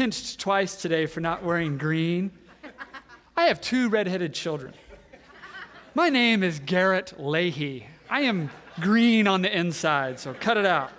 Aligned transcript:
pinched 0.00 0.40
twice 0.40 0.76
today 0.76 1.04
for 1.04 1.20
not 1.20 1.44
wearing 1.44 1.76
green. 1.76 2.30
I 3.36 3.48
have 3.48 3.60
two 3.60 3.90
redheaded 3.90 4.32
children. 4.32 4.72
My 5.94 6.08
name 6.08 6.42
is 6.42 6.58
Garrett 6.58 7.12
Leahy. 7.20 7.86
I 8.08 8.22
am 8.22 8.48
green 8.80 9.26
on 9.26 9.42
the 9.42 9.54
inside, 9.54 10.18
so 10.18 10.32
cut 10.32 10.56
it 10.56 10.64
out. 10.64 10.90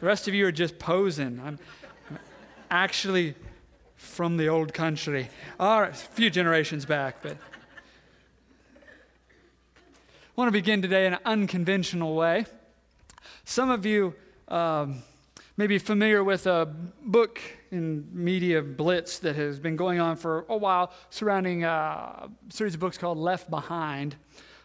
The 0.00 0.06
rest 0.06 0.26
of 0.26 0.34
you 0.34 0.44
are 0.44 0.50
just 0.50 0.76
posing. 0.80 1.40
I'm 1.40 1.60
actually 2.68 3.36
from 3.94 4.38
the 4.38 4.48
old 4.48 4.74
country. 4.74 5.28
All 5.60 5.82
right, 5.82 5.92
a 5.92 5.94
few 5.94 6.28
generations 6.28 6.84
back, 6.84 7.22
but. 7.22 7.36
I 8.80 8.80
want 10.34 10.48
to 10.48 10.52
begin 10.52 10.82
today 10.82 11.06
in 11.06 11.12
an 11.12 11.20
unconventional 11.24 12.16
way. 12.16 12.46
Some 13.44 13.70
of 13.70 13.86
you 13.86 14.14
um, 14.48 15.04
may 15.56 15.68
be 15.68 15.78
familiar 15.78 16.24
with 16.24 16.48
a 16.48 16.66
book 17.04 17.40
in 17.70 18.06
media 18.12 18.62
blitz 18.62 19.18
that 19.20 19.36
has 19.36 19.58
been 19.58 19.76
going 19.76 20.00
on 20.00 20.16
for 20.16 20.46
a 20.48 20.56
while 20.56 20.92
surrounding 21.10 21.64
uh, 21.64 21.68
a 21.68 22.30
series 22.48 22.74
of 22.74 22.80
books 22.80 22.98
called 22.98 23.18
Left 23.18 23.50
Behind. 23.50 24.16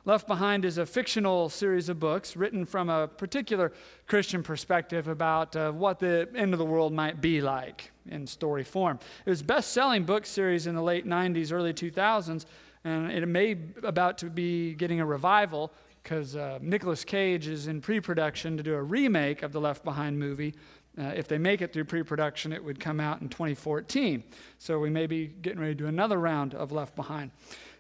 Left 0.04 0.28
Behind 0.28 0.66
is 0.66 0.80
a 0.80 0.86
fictional 0.86 1.48
series 1.50 1.88
of 1.88 2.00
books 2.00 2.36
written 2.36 2.66
from 2.66 2.90
a 2.90 3.08
particular 3.08 3.72
Christian 4.08 4.42
perspective 4.42 5.08
about 5.08 5.56
uh, 5.56 5.72
what 5.72 6.00
the 6.00 6.28
end 6.36 6.54
of 6.54 6.60
the 6.60 6.66
world 6.66 6.92
might 6.92 7.22
be 7.22 7.40
like 7.40 7.92
in 8.10 8.26
story 8.26 8.64
form. 8.64 9.00
It 9.26 9.30
was 9.30 9.44
best-selling 9.44 10.06
book 10.06 10.26
series 10.26 10.66
in 10.66 10.74
the 10.74 10.82
late 10.82 11.06
90s, 11.06 11.52
early 11.52 11.74
2000s, 11.74 12.46
and 12.84 13.12
it 13.12 13.28
may 13.28 13.58
about 13.84 14.18
to 14.20 14.26
be 14.26 14.74
getting 14.74 15.00
a 15.00 15.06
revival 15.06 15.72
because 16.02 16.36
uh, 16.36 16.58
Nicolas 16.62 17.04
Cage 17.04 17.48
is 17.48 17.68
in 17.68 17.80
pre-production 17.80 18.58
to 18.58 18.64
do 18.64 18.74
a 18.74 18.82
remake 18.82 19.44
of 19.44 19.52
the 19.52 19.62
Left 19.62 19.84
Behind 19.84 20.18
movie. 20.18 20.56
Uh, 21.00 21.04
if 21.16 21.28
they 21.28 21.38
make 21.38 21.62
it 21.62 21.72
through 21.72 21.86
pre-production, 21.86 22.52
it 22.52 22.64
would 22.64 22.80
come 22.80 23.00
out 23.00 23.22
in 23.22 23.30
2014. 23.30 24.24
So 24.58 24.80
we 24.80 24.90
may 24.90 25.08
be 25.08 25.28
getting 25.28 25.60
ready 25.60 25.74
to 25.74 25.78
do 25.78 25.88
another 25.88 26.20
round 26.20 26.54
of 26.54 26.72
Left 26.72 26.96
Behind. 26.96 27.32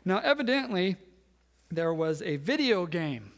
Now, 0.06 0.20
evidently, 0.20 0.95
there 1.70 1.94
was 1.94 2.22
a 2.22 2.38
video 2.38 2.86
game 2.86 3.31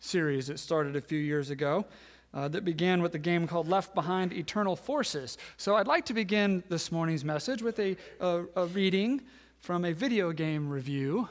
series 0.00 0.48
that 0.48 0.58
started 0.58 0.96
a 0.96 1.00
few 1.00 1.18
years 1.18 1.50
ago 1.50 1.86
uh, 2.34 2.48
that 2.48 2.64
began 2.64 3.00
with 3.00 3.14
a 3.14 3.18
game 3.18 3.46
called 3.46 3.68
Left 3.68 3.94
Behind 3.94 4.32
Eternal 4.32 4.76
Forces. 4.76 5.38
So 5.56 5.76
I'd 5.76 5.86
like 5.86 6.04
to 6.06 6.14
begin 6.14 6.62
this 6.68 6.90
morning's 6.92 7.24
message 7.24 7.62
with 7.62 7.78
a, 7.78 7.96
a, 8.20 8.44
a 8.56 8.66
reading 8.66 9.22
from 9.58 9.84
a 9.84 9.92
video 9.92 10.32
game 10.32 10.68
review 10.68 11.28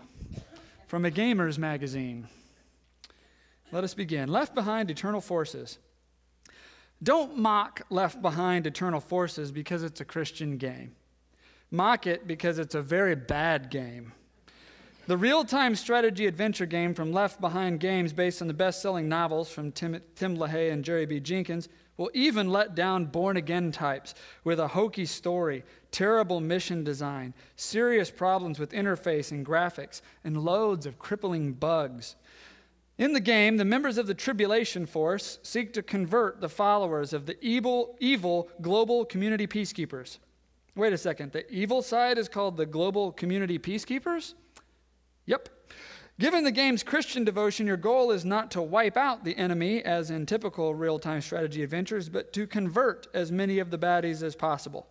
from 0.88 1.06
a 1.06 1.12
Gamers 1.12 1.58
magazine. 1.58 2.28
Let 3.72 3.84
us 3.84 3.94
begin. 3.94 4.30
Left 4.30 4.56
Behind 4.56 4.90
Eternal 4.90 5.22
Forces. 5.22 5.78
Don't 7.04 7.38
mock 7.38 7.82
Left 7.90 8.22
Behind 8.22 8.66
Eternal 8.66 9.00
Forces 9.00 9.52
because 9.52 9.84
it's 9.84 10.02
a 10.02 10.06
Christian 10.06 10.58
game. 10.58 10.96
Mock 11.72 12.08
it 12.08 12.28
because 12.28 12.58
it's 12.58 12.76
a 12.76 12.82
very 12.82 13.16
bad 13.16 13.70
game. 13.70 14.14
The 15.08 15.18
real 15.18 15.44
time 15.44 15.76
strategy 15.76 16.26
adventure 16.26 16.66
game 16.66 16.96
from 16.96 17.14
Left 17.14 17.40
Behind 17.40 17.80
Games, 17.80 18.12
based 18.12 18.42
on 18.42 18.48
the 18.48 18.56
best 18.56 18.82
selling 18.82 19.08
novels 19.08 19.52
from 19.52 19.72
Tim, 19.72 20.02
Tim 20.16 20.36
LaHaye 20.36 20.72
and 20.72 20.84
Jerry 20.84 21.06
B. 21.06 21.20
Jenkins, 21.20 21.70
will 21.98 22.10
even 22.14 22.50
let 22.50 22.76
down 22.76 23.06
born 23.06 23.38
again 23.38 23.72
types 23.72 24.16
with 24.44 24.60
a 24.60 24.70
hokey 24.70 25.06
story, 25.06 25.64
terrible 25.92 26.42
mission 26.42 26.84
design, 26.84 27.34
serious 27.56 28.10
problems 28.10 28.58
with 28.58 28.72
interface 28.72 29.32
and 29.32 29.46
graphics, 29.46 30.02
and 30.24 30.44
loads 30.44 30.86
of 30.86 30.98
crippling 30.98 31.54
bugs. 31.54 32.16
In 32.98 33.12
the 33.12 33.20
game, 33.20 33.58
the 33.58 33.66
members 33.66 33.98
of 33.98 34.08
the 34.08 34.14
Tribulation 34.14 34.86
Force 34.86 35.40
seek 35.44 35.74
to 35.74 35.84
convert 35.84 36.40
the 36.40 36.48
followers 36.48 37.12
of 37.12 37.26
the 37.26 37.38
evil, 37.44 37.98
evil 38.00 38.50
global 38.62 39.04
community 39.04 39.48
peacekeepers. 39.48 40.20
Wait 40.76 40.94
a 40.94 40.98
second, 40.98 41.34
the 41.34 41.50
evil 41.52 41.82
side 41.82 42.18
is 42.18 42.30
called 42.30 42.56
the 42.56 42.66
global 42.66 43.12
community 43.12 43.60
peacekeepers? 43.60 44.34
Yep. 45.26 45.50
Given 46.18 46.46
the 46.46 46.52
game's 46.52 46.84
Christian 46.84 47.26
devotion, 47.26 47.68
your 47.68 47.76
goal 47.76 48.12
is 48.12 48.24
not 48.24 48.50
to 48.52 48.62
wipe 48.62 48.96
out 48.96 49.26
the 49.26 49.36
enemy, 49.38 49.84
as 49.84 50.10
in 50.10 50.26
typical 50.26 50.74
real 50.74 50.98
time 50.98 51.20
strategy 51.20 51.64
adventures, 51.64 52.08
but 52.08 52.32
to 52.32 52.48
convert 52.48 53.08
as 53.14 53.30
many 53.30 53.60
of 53.60 53.72
the 53.72 53.78
baddies 53.78 54.24
as 54.24 54.38
possible. 54.38 54.88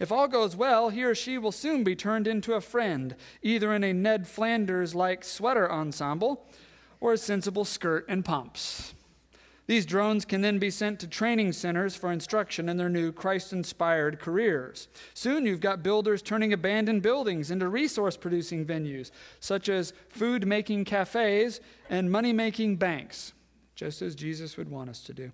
If 0.00 0.10
all 0.10 0.26
goes 0.26 0.56
well, 0.56 0.88
he 0.88 1.04
or 1.04 1.14
she 1.14 1.38
will 1.38 1.52
soon 1.52 1.84
be 1.84 1.94
turned 1.94 2.26
into 2.26 2.54
a 2.54 2.60
friend, 2.60 3.14
either 3.42 3.72
in 3.72 3.84
a 3.84 3.92
Ned 3.92 4.26
Flanders 4.26 4.96
like 4.96 5.22
sweater 5.22 5.70
ensemble 5.70 6.48
or 7.04 7.12
a 7.12 7.18
sensible 7.18 7.66
skirt 7.66 8.06
and 8.08 8.24
pumps. 8.24 8.94
These 9.66 9.84
drones 9.84 10.24
can 10.24 10.40
then 10.40 10.58
be 10.58 10.70
sent 10.70 11.00
to 11.00 11.06
training 11.06 11.52
centers 11.52 11.94
for 11.94 12.10
instruction 12.10 12.66
in 12.66 12.78
their 12.78 12.88
new 12.88 13.12
Christ 13.12 13.52
inspired 13.52 14.18
careers. 14.18 14.88
Soon 15.12 15.44
you've 15.44 15.60
got 15.60 15.82
builders 15.82 16.22
turning 16.22 16.54
abandoned 16.54 17.02
buildings 17.02 17.50
into 17.50 17.68
resource 17.68 18.16
producing 18.16 18.64
venues, 18.64 19.10
such 19.38 19.68
as 19.68 19.92
food 20.08 20.46
making 20.46 20.86
cafes 20.86 21.60
and 21.90 22.10
money 22.10 22.32
making 22.32 22.76
banks, 22.76 23.34
just 23.74 24.00
as 24.00 24.14
Jesus 24.14 24.56
would 24.56 24.70
want 24.70 24.88
us 24.88 25.02
to 25.02 25.12
do, 25.12 25.30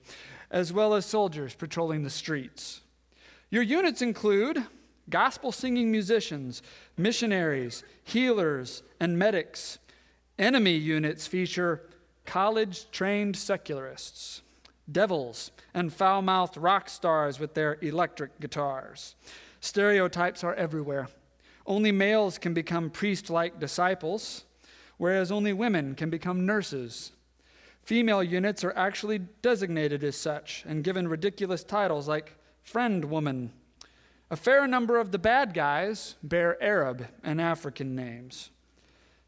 as 0.51 0.73
well 0.73 0.93
as 0.93 1.07
soldiers 1.07 1.55
patrolling 1.55 2.03
the 2.03 2.11
streets. 2.11 2.81
Your 3.49 3.63
units 3.63 4.03
include 4.03 4.65
gospel 5.09 5.53
singing 5.53 5.93
musicians, 5.93 6.63
missionaries, 6.97 7.85
healers, 8.03 8.83
and 8.99 9.17
medics. 9.17 9.79
Enemy 10.41 10.73
units 10.73 11.27
feature 11.27 11.83
college 12.25 12.91
trained 12.91 13.37
secularists, 13.37 14.41
devils, 14.91 15.51
and 15.75 15.93
foul 15.93 16.23
mouthed 16.23 16.57
rock 16.57 16.89
stars 16.89 17.39
with 17.39 17.53
their 17.53 17.77
electric 17.83 18.41
guitars. 18.41 19.17
Stereotypes 19.61 20.43
are 20.43 20.55
everywhere. 20.55 21.09
Only 21.67 21.93
males 21.93 22.39
can 22.39 22.55
become 22.55 22.89
priest 22.89 23.29
like 23.29 23.61
disciples, 23.61 24.45
whereas 24.97 25.31
only 25.31 25.53
women 25.53 25.95
can 25.95 26.09
become 26.09 26.47
nurses. 26.47 27.13
Female 27.83 28.23
units 28.23 28.65
are 28.65 28.73
actually 28.75 29.19
designated 29.43 30.03
as 30.03 30.17
such 30.17 30.65
and 30.67 30.83
given 30.83 31.07
ridiculous 31.07 31.63
titles 31.63 32.09
like 32.09 32.35
friend 32.63 33.05
woman. 33.05 33.53
A 34.31 34.37
fair 34.37 34.67
number 34.67 34.99
of 34.99 35.13
the 35.13 35.19
bad 35.19 35.53
guys 35.53 36.15
bear 36.23 36.57
Arab 36.63 37.09
and 37.23 37.43
African 37.43 37.95
names. 37.95 38.49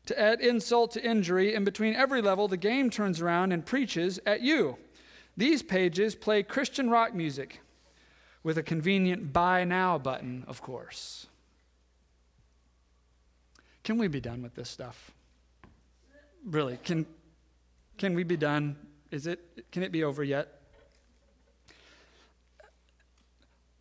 To 0.06 0.18
add 0.18 0.40
insult 0.40 0.92
to 0.92 1.04
injury, 1.04 1.54
in 1.54 1.64
between 1.64 1.94
every 1.94 2.20
level, 2.20 2.48
the 2.48 2.56
game 2.56 2.90
turns 2.90 3.20
around 3.20 3.52
and 3.52 3.64
preaches 3.64 4.18
at 4.26 4.40
you. 4.40 4.78
These 5.36 5.62
pages 5.62 6.14
play 6.14 6.42
Christian 6.42 6.90
rock 6.90 7.14
music 7.14 7.60
with 8.42 8.58
a 8.58 8.62
convenient 8.62 9.32
buy 9.32 9.64
now 9.64 9.98
button, 9.98 10.44
of 10.48 10.60
course. 10.60 11.26
Can 13.84 13.98
we 13.98 14.08
be 14.08 14.20
done 14.20 14.42
with 14.42 14.54
this 14.54 14.68
stuff? 14.68 15.12
Really, 16.44 16.78
can, 16.84 17.06
can 17.98 18.14
we 18.14 18.24
be 18.24 18.36
done? 18.36 18.76
Is 19.10 19.26
it, 19.26 19.70
can 19.70 19.82
it 19.82 19.92
be 19.92 20.02
over 20.02 20.24
yet? 20.24 20.61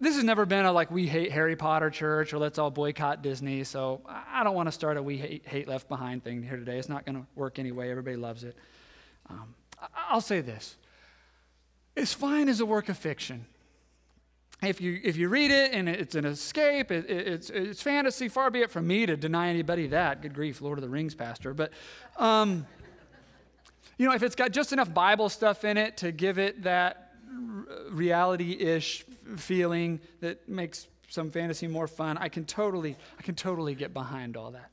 This 0.01 0.15
has 0.15 0.23
never 0.23 0.47
been 0.47 0.65
a 0.65 0.71
like 0.71 0.89
we 0.89 1.05
hate 1.05 1.31
Harry 1.31 1.55
Potter 1.55 1.91
church 1.91 2.33
or 2.33 2.39
let's 2.39 2.57
all 2.57 2.71
boycott 2.71 3.21
Disney. 3.21 3.63
So 3.63 4.01
I 4.07 4.43
don't 4.43 4.55
want 4.55 4.67
to 4.67 4.71
start 4.71 4.97
a 4.97 5.03
we 5.03 5.17
hate, 5.17 5.45
hate 5.45 5.67
Left 5.67 5.87
Behind 5.87 6.23
thing 6.23 6.41
here 6.41 6.57
today. 6.57 6.79
It's 6.79 6.89
not 6.89 7.05
going 7.05 7.21
to 7.21 7.27
work 7.35 7.59
anyway. 7.59 7.91
Everybody 7.91 8.17
loves 8.17 8.43
it. 8.43 8.57
Um, 9.29 9.53
I'll 10.09 10.19
say 10.19 10.41
this: 10.41 10.75
it's 11.95 12.13
fine 12.13 12.49
as 12.49 12.59
a 12.59 12.65
work 12.65 12.89
of 12.89 12.97
fiction. 12.97 13.45
If 14.63 14.81
you 14.81 14.99
if 15.03 15.17
you 15.17 15.29
read 15.29 15.51
it 15.51 15.71
and 15.73 15.87
it's 15.87 16.15
an 16.15 16.25
escape, 16.25 16.91
it, 16.91 17.07
it, 17.07 17.27
it's 17.27 17.49
it's 17.51 17.81
fantasy. 17.83 18.27
Far 18.27 18.49
be 18.49 18.61
it 18.61 18.71
from 18.71 18.87
me 18.87 19.05
to 19.05 19.15
deny 19.15 19.49
anybody 19.49 19.85
that. 19.87 20.23
Good 20.23 20.33
grief, 20.33 20.61
Lord 20.61 20.79
of 20.79 20.81
the 20.81 20.89
Rings, 20.89 21.15
pastor. 21.15 21.53
But. 21.53 21.71
Um, 22.17 22.65
you 23.97 24.07
know, 24.07 24.15
if 24.15 24.23
it's 24.23 24.35
got 24.35 24.49
just 24.49 24.73
enough 24.73 24.91
Bible 24.91 25.29
stuff 25.29 25.63
in 25.63 25.77
it 25.77 25.97
to 25.97 26.11
give 26.11 26.39
it 26.39 26.63
that 26.63 27.11
reality 27.91 28.53
ish 28.53 29.05
feeling 29.37 29.99
that 30.19 30.47
makes 30.47 30.87
some 31.07 31.29
fantasy 31.29 31.67
more 31.67 31.87
fun. 31.87 32.17
I 32.17 32.29
can 32.29 32.45
totally, 32.45 32.97
I 33.19 33.21
can 33.21 33.35
totally 33.35 33.75
get 33.75 33.93
behind 33.93 34.37
all 34.37 34.51
that. 34.51 34.71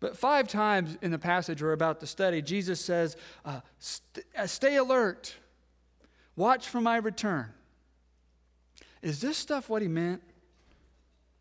But 0.00 0.16
five 0.16 0.48
times 0.48 0.98
in 1.00 1.12
the 1.12 1.18
passage 1.18 1.62
we're 1.62 1.72
about 1.72 2.00
to 2.00 2.08
study, 2.08 2.42
Jesus 2.42 2.80
says, 2.80 3.16
uh, 3.44 3.60
st- 3.78 4.26
uh, 4.36 4.48
Stay 4.48 4.76
alert, 4.76 5.36
watch 6.34 6.68
for 6.68 6.80
my 6.80 6.96
return. 6.96 7.52
Is 9.00 9.20
this 9.20 9.38
stuff 9.38 9.68
what 9.68 9.80
he 9.80 9.88
meant? 9.88 10.22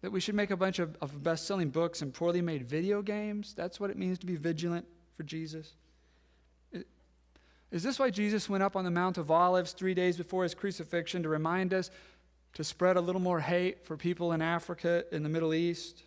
That 0.01 0.11
we 0.11 0.19
should 0.19 0.35
make 0.35 0.51
a 0.51 0.57
bunch 0.57 0.77
of, 0.77 0.95
of 1.01 1.23
best 1.23 1.47
selling 1.47 1.69
books 1.69 2.03
and 2.03 2.13
poorly 2.13 2.41
made 2.41 2.67
video 2.67 3.01
games? 3.01 3.53
That's 3.55 3.79
what 3.79 3.89
it 3.89 3.97
means 3.97 4.19
to 4.19 4.27
be 4.27 4.35
vigilant 4.35 4.85
for 5.15 5.23
Jesus? 5.23 5.73
Is 7.71 7.83
this 7.83 7.99
why 7.99 8.09
Jesus 8.09 8.49
went 8.49 8.63
up 8.63 8.75
on 8.75 8.83
the 8.83 8.91
Mount 8.91 9.17
of 9.17 9.31
Olives 9.31 9.71
three 9.71 9.93
days 9.93 10.17
before 10.17 10.43
his 10.43 10.53
crucifixion 10.53 11.23
to 11.23 11.29
remind 11.29 11.73
us 11.73 11.89
to 12.53 12.63
spread 12.65 12.97
a 12.97 13.01
little 13.01 13.21
more 13.21 13.39
hate 13.39 13.85
for 13.85 13.95
people 13.95 14.33
in 14.33 14.41
Africa, 14.41 15.05
in 15.11 15.23
the 15.23 15.29
Middle 15.29 15.53
East? 15.53 16.03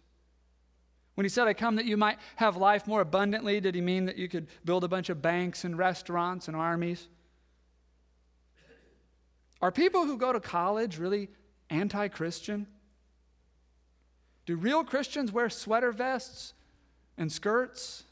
When 1.15 1.25
he 1.25 1.31
said, 1.31 1.47
I 1.47 1.55
come 1.55 1.77
that 1.77 1.87
you 1.87 1.97
might 1.97 2.19
have 2.37 2.57
life 2.57 2.87
more 2.87 3.01
abundantly, 3.01 3.61
did 3.61 3.75
he 3.75 3.81
mean 3.81 4.05
that 4.07 4.17
you 4.17 4.29
could 4.29 4.49
build 4.65 4.85
a 4.85 4.89
bunch 4.89 5.09
of 5.09 5.23
banks 5.23 5.65
and 5.65 5.79
restaurants 5.79 6.49
and 6.49 6.57
armies? 6.57 7.09
Are 9.63 9.73
people 9.73 10.05
who 10.05 10.19
go 10.19 10.33
to 10.33 10.41
college 10.41 10.99
really 10.99 11.31
anti 11.71 12.09
Christian? 12.09 12.67
Do 14.45 14.57
real 14.57 14.85
Christians 14.85 15.33
wear 15.33 15.49
sweater 15.49 15.93
vests 15.93 16.53
and 17.17 17.33
skirts? 17.33 18.05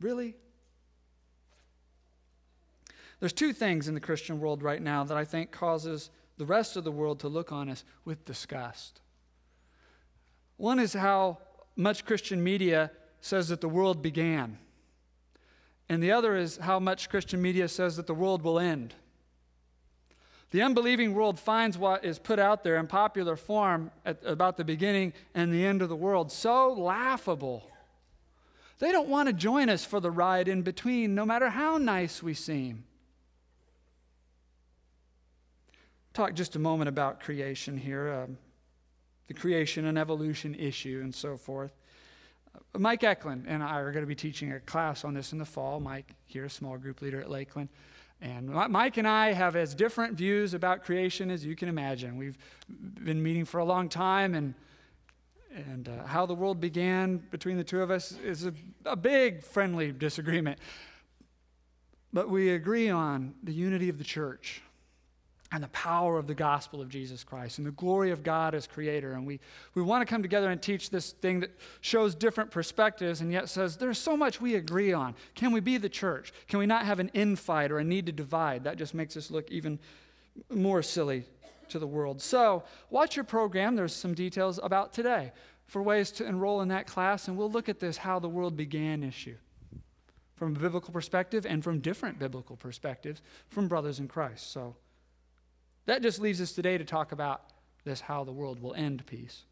Really? 0.00 0.36
There's 3.20 3.32
two 3.34 3.52
things 3.52 3.86
in 3.86 3.94
the 3.94 4.00
Christian 4.00 4.40
world 4.40 4.62
right 4.62 4.80
now 4.80 5.04
that 5.04 5.16
I 5.16 5.24
think 5.24 5.50
causes 5.50 6.10
the 6.38 6.46
rest 6.46 6.76
of 6.76 6.84
the 6.84 6.90
world 6.90 7.20
to 7.20 7.28
look 7.28 7.52
on 7.52 7.68
us 7.68 7.84
with 8.04 8.24
disgust. 8.24 9.00
One 10.56 10.78
is 10.78 10.94
how 10.94 11.38
much 11.76 12.06
Christian 12.06 12.42
media 12.42 12.90
says 13.20 13.48
that 13.48 13.60
the 13.60 13.68
world 13.68 14.02
began. 14.02 14.58
And 15.88 16.02
the 16.02 16.12
other 16.12 16.36
is 16.36 16.56
how 16.56 16.78
much 16.78 17.10
Christian 17.10 17.42
media 17.42 17.68
says 17.68 17.96
that 17.96 18.06
the 18.06 18.14
world 18.14 18.42
will 18.42 18.58
end. 18.58 18.94
The 20.50 20.62
unbelieving 20.62 21.14
world 21.14 21.38
finds 21.38 21.78
what 21.78 22.04
is 22.04 22.18
put 22.18 22.38
out 22.38 22.64
there 22.64 22.76
in 22.76 22.86
popular 22.86 23.36
form 23.36 23.90
at, 24.04 24.18
about 24.24 24.56
the 24.56 24.64
beginning 24.64 25.12
and 25.34 25.52
the 25.52 25.64
end 25.64 25.82
of 25.82 25.88
the 25.88 25.96
world 25.96 26.32
so 26.32 26.72
laughable. 26.72 27.70
They 28.78 28.92
don't 28.92 29.08
want 29.08 29.28
to 29.28 29.32
join 29.32 29.68
us 29.68 29.84
for 29.84 30.00
the 30.00 30.10
ride 30.10 30.48
in 30.48 30.62
between, 30.62 31.14
no 31.14 31.26
matter 31.26 31.50
how 31.50 31.76
nice 31.76 32.22
we 32.22 32.34
seem. 32.34 32.84
Talk 36.12 36.34
just 36.34 36.56
a 36.56 36.58
moment 36.58 36.88
about 36.88 37.20
creation 37.20 37.76
here, 37.76 38.12
um, 38.12 38.36
the 39.28 39.34
creation 39.34 39.84
and 39.86 39.96
evolution 39.96 40.56
issue, 40.56 41.00
and 41.04 41.14
so 41.14 41.36
forth. 41.36 41.72
Uh, 42.52 42.78
Mike 42.78 43.04
Eklund 43.04 43.44
and 43.46 43.62
I 43.62 43.78
are 43.78 43.92
going 43.92 44.02
to 44.02 44.08
be 44.08 44.16
teaching 44.16 44.52
a 44.52 44.58
class 44.58 45.04
on 45.04 45.14
this 45.14 45.32
in 45.32 45.38
the 45.38 45.44
fall. 45.44 45.78
Mike, 45.78 46.10
here, 46.26 46.46
a 46.46 46.50
small 46.50 46.76
group 46.78 47.00
leader 47.00 47.20
at 47.20 47.30
Lakeland. 47.30 47.68
And 48.20 48.50
Mike 48.50 48.96
and 48.96 49.06
I 49.08 49.32
have 49.32 49.56
as 49.56 49.74
different 49.74 50.14
views 50.14 50.52
about 50.52 50.84
creation 50.84 51.30
as 51.30 51.44
you 51.46 51.56
can 51.56 51.68
imagine. 51.68 52.16
We've 52.16 52.36
been 52.68 53.22
meeting 53.22 53.44
for 53.44 53.60
a 53.60 53.64
long 53.64 53.88
time, 53.88 54.34
and, 54.34 54.54
and 55.54 55.88
uh, 55.88 56.04
how 56.06 56.26
the 56.26 56.34
world 56.34 56.60
began 56.60 57.18
between 57.30 57.56
the 57.56 57.64
two 57.64 57.80
of 57.80 57.90
us 57.90 58.12
is 58.22 58.44
a, 58.44 58.52
a 58.84 58.96
big 58.96 59.42
friendly 59.42 59.92
disagreement. 59.92 60.58
But 62.12 62.28
we 62.28 62.50
agree 62.50 62.90
on 62.90 63.34
the 63.42 63.54
unity 63.54 63.88
of 63.88 63.96
the 63.96 64.04
church 64.04 64.60
and 65.52 65.64
the 65.64 65.68
power 65.68 66.16
of 66.16 66.26
the 66.28 66.34
gospel 66.34 66.80
of 66.80 66.88
Jesus 66.88 67.24
Christ 67.24 67.58
and 67.58 67.66
the 67.66 67.72
glory 67.72 68.12
of 68.12 68.22
God 68.22 68.54
as 68.54 68.66
creator. 68.68 69.12
And 69.12 69.26
we, 69.26 69.40
we 69.74 69.82
want 69.82 70.00
to 70.00 70.06
come 70.06 70.22
together 70.22 70.48
and 70.50 70.62
teach 70.62 70.90
this 70.90 71.10
thing 71.12 71.40
that 71.40 71.50
shows 71.80 72.14
different 72.14 72.52
perspectives 72.52 73.20
and 73.20 73.32
yet 73.32 73.48
says 73.48 73.76
there's 73.76 73.98
so 73.98 74.16
much 74.16 74.40
we 74.40 74.54
agree 74.54 74.92
on. 74.92 75.14
Can 75.34 75.50
we 75.50 75.60
be 75.60 75.76
the 75.76 75.88
church? 75.88 76.32
Can 76.46 76.60
we 76.60 76.66
not 76.66 76.86
have 76.86 77.00
an 77.00 77.10
infight 77.14 77.70
or 77.70 77.78
a 77.78 77.84
need 77.84 78.06
to 78.06 78.12
divide? 78.12 78.64
That 78.64 78.76
just 78.76 78.94
makes 78.94 79.16
us 79.16 79.30
look 79.30 79.50
even 79.50 79.80
more 80.50 80.82
silly 80.82 81.24
to 81.70 81.78
the 81.78 81.86
world. 81.86 82.20
So, 82.20 82.62
watch 82.88 83.16
your 83.16 83.24
program. 83.24 83.76
There's 83.76 83.94
some 83.94 84.14
details 84.14 84.60
about 84.62 84.92
today 84.92 85.32
for 85.66 85.82
ways 85.82 86.10
to 86.12 86.26
enroll 86.26 86.60
in 86.62 86.68
that 86.68 86.86
class, 86.86 87.28
and 87.28 87.36
we'll 87.36 87.50
look 87.50 87.68
at 87.68 87.78
this 87.78 87.96
how 87.96 88.18
the 88.18 88.28
world 88.28 88.56
began 88.56 89.02
issue 89.02 89.36
from 90.34 90.56
a 90.56 90.58
biblical 90.58 90.92
perspective 90.92 91.46
and 91.46 91.62
from 91.62 91.80
different 91.80 92.18
biblical 92.18 92.56
perspectives 92.56 93.22
from 93.50 93.68
brothers 93.68 94.00
in 94.00 94.08
Christ. 94.08 94.50
So, 94.50 94.74
that 95.90 96.02
just 96.02 96.20
leaves 96.20 96.40
us 96.40 96.52
today 96.52 96.78
to 96.78 96.84
talk 96.84 97.10
about 97.10 97.42
this 97.84 98.00
how 98.00 98.22
the 98.22 98.30
world 98.30 98.62
will 98.62 98.74
end 98.74 99.04
piece. 99.06 99.42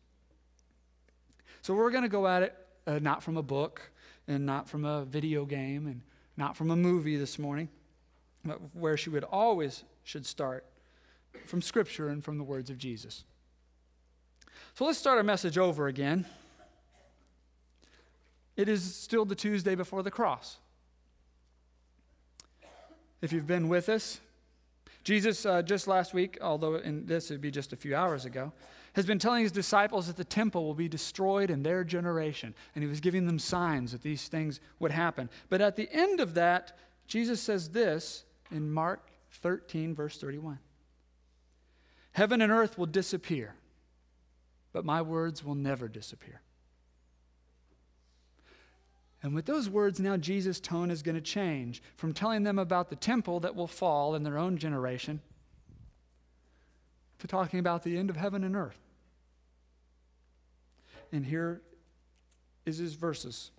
So 1.62 1.74
we're 1.74 1.90
going 1.90 2.04
to 2.04 2.08
go 2.08 2.28
at 2.28 2.44
it 2.44 2.56
uh, 2.86 3.00
not 3.00 3.24
from 3.24 3.36
a 3.36 3.42
book 3.42 3.90
and 4.28 4.46
not 4.46 4.68
from 4.68 4.84
a 4.84 5.04
video 5.04 5.44
game 5.44 5.88
and 5.88 6.00
not 6.36 6.56
from 6.56 6.70
a 6.70 6.76
movie 6.76 7.16
this 7.16 7.40
morning, 7.40 7.68
but 8.44 8.60
where 8.72 8.96
she 8.96 9.10
would 9.10 9.24
always 9.24 9.82
should 10.04 10.24
start 10.24 10.64
from 11.44 11.60
Scripture 11.60 12.08
and 12.08 12.22
from 12.22 12.38
the 12.38 12.44
words 12.44 12.70
of 12.70 12.78
Jesus. 12.78 13.24
So 14.74 14.84
let's 14.84 14.96
start 14.96 15.18
our 15.18 15.24
message 15.24 15.58
over 15.58 15.88
again. 15.88 16.24
It 18.56 18.68
is 18.68 18.94
still 18.94 19.24
the 19.24 19.34
Tuesday 19.34 19.74
before 19.74 20.04
the 20.04 20.12
cross. 20.12 20.58
If 23.20 23.32
you've 23.32 23.48
been 23.48 23.68
with 23.68 23.88
us, 23.88 24.20
Jesus, 25.08 25.46
uh, 25.46 25.62
just 25.62 25.88
last 25.88 26.12
week, 26.12 26.36
although 26.42 26.74
in 26.74 27.06
this 27.06 27.30
it 27.30 27.34
would 27.34 27.40
be 27.40 27.50
just 27.50 27.72
a 27.72 27.76
few 27.76 27.96
hours 27.96 28.26
ago, 28.26 28.52
has 28.92 29.06
been 29.06 29.18
telling 29.18 29.42
his 29.42 29.50
disciples 29.50 30.06
that 30.06 30.18
the 30.18 30.22
temple 30.22 30.66
will 30.66 30.74
be 30.74 30.86
destroyed 30.86 31.48
in 31.48 31.62
their 31.62 31.82
generation. 31.82 32.54
And 32.74 32.84
he 32.84 32.90
was 32.90 33.00
giving 33.00 33.26
them 33.26 33.38
signs 33.38 33.92
that 33.92 34.02
these 34.02 34.28
things 34.28 34.60
would 34.80 34.90
happen. 34.90 35.30
But 35.48 35.62
at 35.62 35.76
the 35.76 35.88
end 35.90 36.20
of 36.20 36.34
that, 36.34 36.76
Jesus 37.06 37.40
says 37.40 37.70
this 37.70 38.26
in 38.50 38.70
Mark 38.70 39.08
13, 39.30 39.94
verse 39.94 40.18
31 40.18 40.58
Heaven 42.12 42.42
and 42.42 42.52
earth 42.52 42.76
will 42.76 42.84
disappear, 42.84 43.54
but 44.74 44.84
my 44.84 45.00
words 45.00 45.42
will 45.42 45.54
never 45.54 45.88
disappear. 45.88 46.42
And 49.28 49.34
with 49.34 49.44
those 49.44 49.68
words, 49.68 50.00
now 50.00 50.16
Jesus' 50.16 50.58
tone 50.58 50.90
is 50.90 51.02
going 51.02 51.14
to 51.14 51.20
change 51.20 51.82
from 51.96 52.14
telling 52.14 52.44
them 52.44 52.58
about 52.58 52.88
the 52.88 52.96
temple 52.96 53.40
that 53.40 53.54
will 53.54 53.66
fall 53.66 54.14
in 54.14 54.22
their 54.22 54.38
own 54.38 54.56
generation 54.56 55.20
to 57.18 57.26
talking 57.26 57.60
about 57.60 57.82
the 57.82 57.98
end 57.98 58.08
of 58.08 58.16
heaven 58.16 58.42
and 58.42 58.56
earth. 58.56 58.78
And 61.12 61.26
here 61.26 61.60
is 62.64 62.78
his 62.78 62.94
verses. 62.94 63.50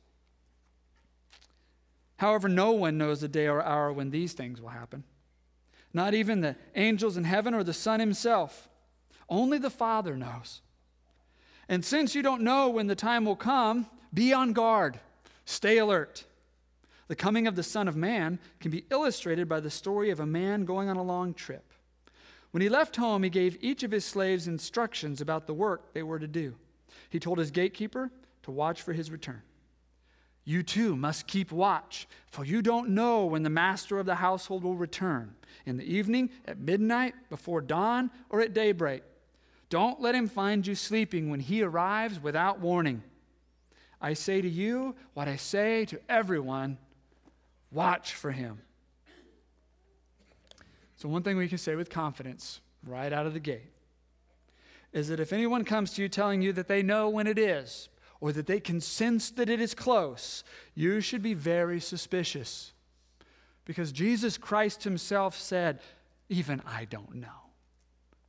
However, 2.18 2.50
no 2.50 2.72
one 2.72 2.98
knows 2.98 3.22
the 3.22 3.28
day 3.28 3.46
or 3.46 3.62
hour 3.62 3.94
when 3.94 4.10
these 4.10 4.34
things 4.34 4.60
will 4.60 4.70
happen. 4.70 5.04
Not 5.94 6.16
even 6.16 6.42
the 6.42 6.56
angels 6.74 7.16
in 7.16 7.26
heaven 7.26 7.54
or 7.54 7.64
the 7.64 7.74
Son 7.74 8.00
himself. 8.00 8.70
Only 9.30 9.60
the 9.60 9.70
Father 9.70 10.18
knows. 10.18 10.62
And 11.68 11.86
since 11.86 12.16
you 12.16 12.24
don't 12.24 12.42
know 12.42 12.70
when 12.70 12.88
the 12.88 12.96
time 12.96 13.24
will 13.24 13.36
come, 13.36 13.86
be 14.12 14.34
on 14.34 14.54
guard. 14.54 15.00
Stay 15.50 15.80
alert. 15.80 16.26
The 17.08 17.16
coming 17.16 17.48
of 17.48 17.56
the 17.56 17.64
Son 17.64 17.88
of 17.88 17.96
Man 17.96 18.38
can 18.60 18.70
be 18.70 18.86
illustrated 18.92 19.50
by 19.50 19.60
the 19.60 19.72
story 19.72 20.12
of 20.12 20.20
a 20.20 20.26
man 20.28 20.64
going 20.64 20.90
on 20.90 20.96
a 20.96 21.02
long 21.02 21.34
trip. 21.34 21.74
When 22.52 22.62
he 22.62 22.70
left 22.70 22.98
home, 22.98 23.24
he 23.24 23.32
gave 23.32 23.58
each 23.60 23.82
of 23.82 23.90
his 23.90 24.06
slaves 24.06 24.48
instructions 24.48 25.22
about 25.22 25.48
the 25.48 25.56
work 25.56 25.92
they 25.92 26.04
were 26.04 26.20
to 26.20 26.28
do. 26.28 26.54
He 27.10 27.20
told 27.20 27.40
his 27.40 27.50
gatekeeper 27.50 28.12
to 28.44 28.52
watch 28.52 28.84
for 28.84 28.94
his 28.94 29.10
return. 29.10 29.42
You 30.46 30.62
too 30.62 30.96
must 30.96 31.26
keep 31.26 31.52
watch, 31.52 32.08
for 32.28 32.46
you 32.46 32.62
don't 32.62 32.92
know 32.92 33.26
when 33.26 33.42
the 33.42 33.50
master 33.50 33.98
of 33.98 34.06
the 34.06 34.16
household 34.16 34.64
will 34.64 34.76
return 34.76 35.34
in 35.66 35.78
the 35.78 35.96
evening, 35.96 36.30
at 36.46 36.60
midnight, 36.60 37.16
before 37.32 37.62
dawn, 37.62 38.12
or 38.30 38.40
at 38.40 38.54
daybreak. 38.54 39.02
Don't 39.72 40.00
let 40.00 40.14
him 40.14 40.28
find 40.28 40.68
you 40.68 40.76
sleeping 40.76 41.32
when 41.32 41.40
he 41.40 41.64
arrives 41.64 42.22
without 42.22 42.60
warning. 42.60 43.02
I 44.02 44.14
say 44.14 44.42
to 44.42 44.50
you 44.50 44.96
what 45.14 45.28
I 45.28 45.36
say 45.36 45.86
to 45.86 46.00
everyone 46.08 46.78
watch 47.72 48.14
for 48.14 48.32
him. 48.32 48.62
So, 50.96 51.08
one 51.08 51.24
thing 51.24 51.38
we 51.38 51.48
can 51.48 51.58
say 51.58 51.76
with 51.76 51.90
confidence 51.90 52.62
right 52.86 53.12
out 53.12 53.26
of 53.26 53.34
the 53.34 53.40
gate 53.40 53.72
is 54.92 55.08
that 55.10 55.20
if 55.20 55.32
anyone 55.32 55.64
comes 55.64 55.94
to 55.94 56.02
you 56.02 56.10
telling 56.10 56.42
you 56.42 56.52
that 56.54 56.68
they 56.68 56.82
know 56.82 57.10
when 57.10 57.28
it 57.28 57.38
is, 57.38 57.90
or 58.22 58.32
that 58.34 58.48
they 58.48 58.60
can 58.60 58.82
sense 58.82 59.30
that 59.32 59.50
it 59.50 59.62
is 59.62 59.74
close, 59.74 60.44
you 60.76 61.00
should 61.00 61.22
be 61.22 61.34
very 61.34 61.80
suspicious. 61.80 62.74
Because 63.66 63.92
Jesus 63.92 64.38
Christ 64.38 64.84
Himself 64.84 65.38
said, 65.38 65.80
Even 66.28 66.62
I 66.66 66.86
don't 66.86 67.16
know. 67.16 67.28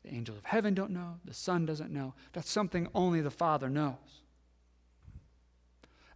The 0.05 0.15
angels 0.15 0.39
of 0.39 0.45
heaven 0.45 0.75
don't 0.75 0.93
know, 0.93 1.19
the 1.25 1.35
Son 1.35 1.67
doesn't 1.67 1.91
know. 1.91 2.15
That's 2.33 2.51
something 2.51 2.89
only 2.95 3.21
the 3.21 3.31
Father 3.31 3.69
knows. 3.69 4.23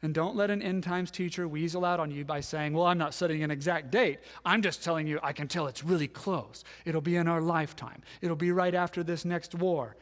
And 0.04 0.12
don't 0.12 0.36
let 0.36 0.50
an 0.50 0.60
end 0.60 0.82
times 0.82 1.10
teacher 1.10 1.48
weasel 1.48 1.82
out 1.82 1.98
on 1.98 2.10
you 2.10 2.26
by 2.26 2.40
saying, 2.40 2.74
Well, 2.74 2.84
I'm 2.84 2.98
not 2.98 3.14
setting 3.14 3.42
an 3.42 3.50
exact 3.50 3.90
date. 3.90 4.18
I'm 4.44 4.60
just 4.60 4.84
telling 4.84 5.06
you 5.06 5.18
I 5.22 5.32
can 5.32 5.48
tell 5.48 5.66
it's 5.66 5.82
really 5.82 6.08
close. 6.08 6.62
It'll 6.84 7.00
be 7.00 7.16
in 7.16 7.26
our 7.26 7.40
lifetime, 7.40 8.02
it'll 8.20 8.36
be 8.36 8.52
right 8.52 8.74
after 8.74 9.02
this 9.02 9.24
next 9.24 9.54
war. 9.54 9.96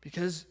Because 0.00 0.46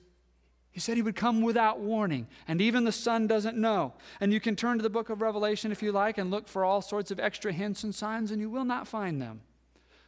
he 0.72 0.80
said 0.80 0.96
he 0.96 1.02
would 1.02 1.18
come 1.18 1.42
without 1.42 1.82
warning, 1.82 2.28
and 2.48 2.62
even 2.62 2.86
the 2.86 2.92
Son 2.94 3.28
doesn't 3.28 3.58
know. 3.58 3.96
And 4.22 4.32
you 4.32 4.40
can 4.40 4.56
turn 4.56 4.78
to 4.78 4.84
the 4.84 4.90
book 4.90 5.10
of 5.10 5.22
Revelation 5.22 5.74
if 5.74 5.84
you 5.84 5.92
like 5.92 6.18
and 6.18 6.32
look 6.32 6.48
for 6.48 6.64
all 6.64 6.82
sorts 6.82 7.12
of 7.12 7.20
extra 7.20 7.52
hints 7.52 7.84
and 7.84 7.94
signs, 7.94 8.32
and 8.32 8.40
you 8.40 8.50
will 8.50 8.64
not 8.64 8.88
find 8.88 9.22
them. 9.22 9.42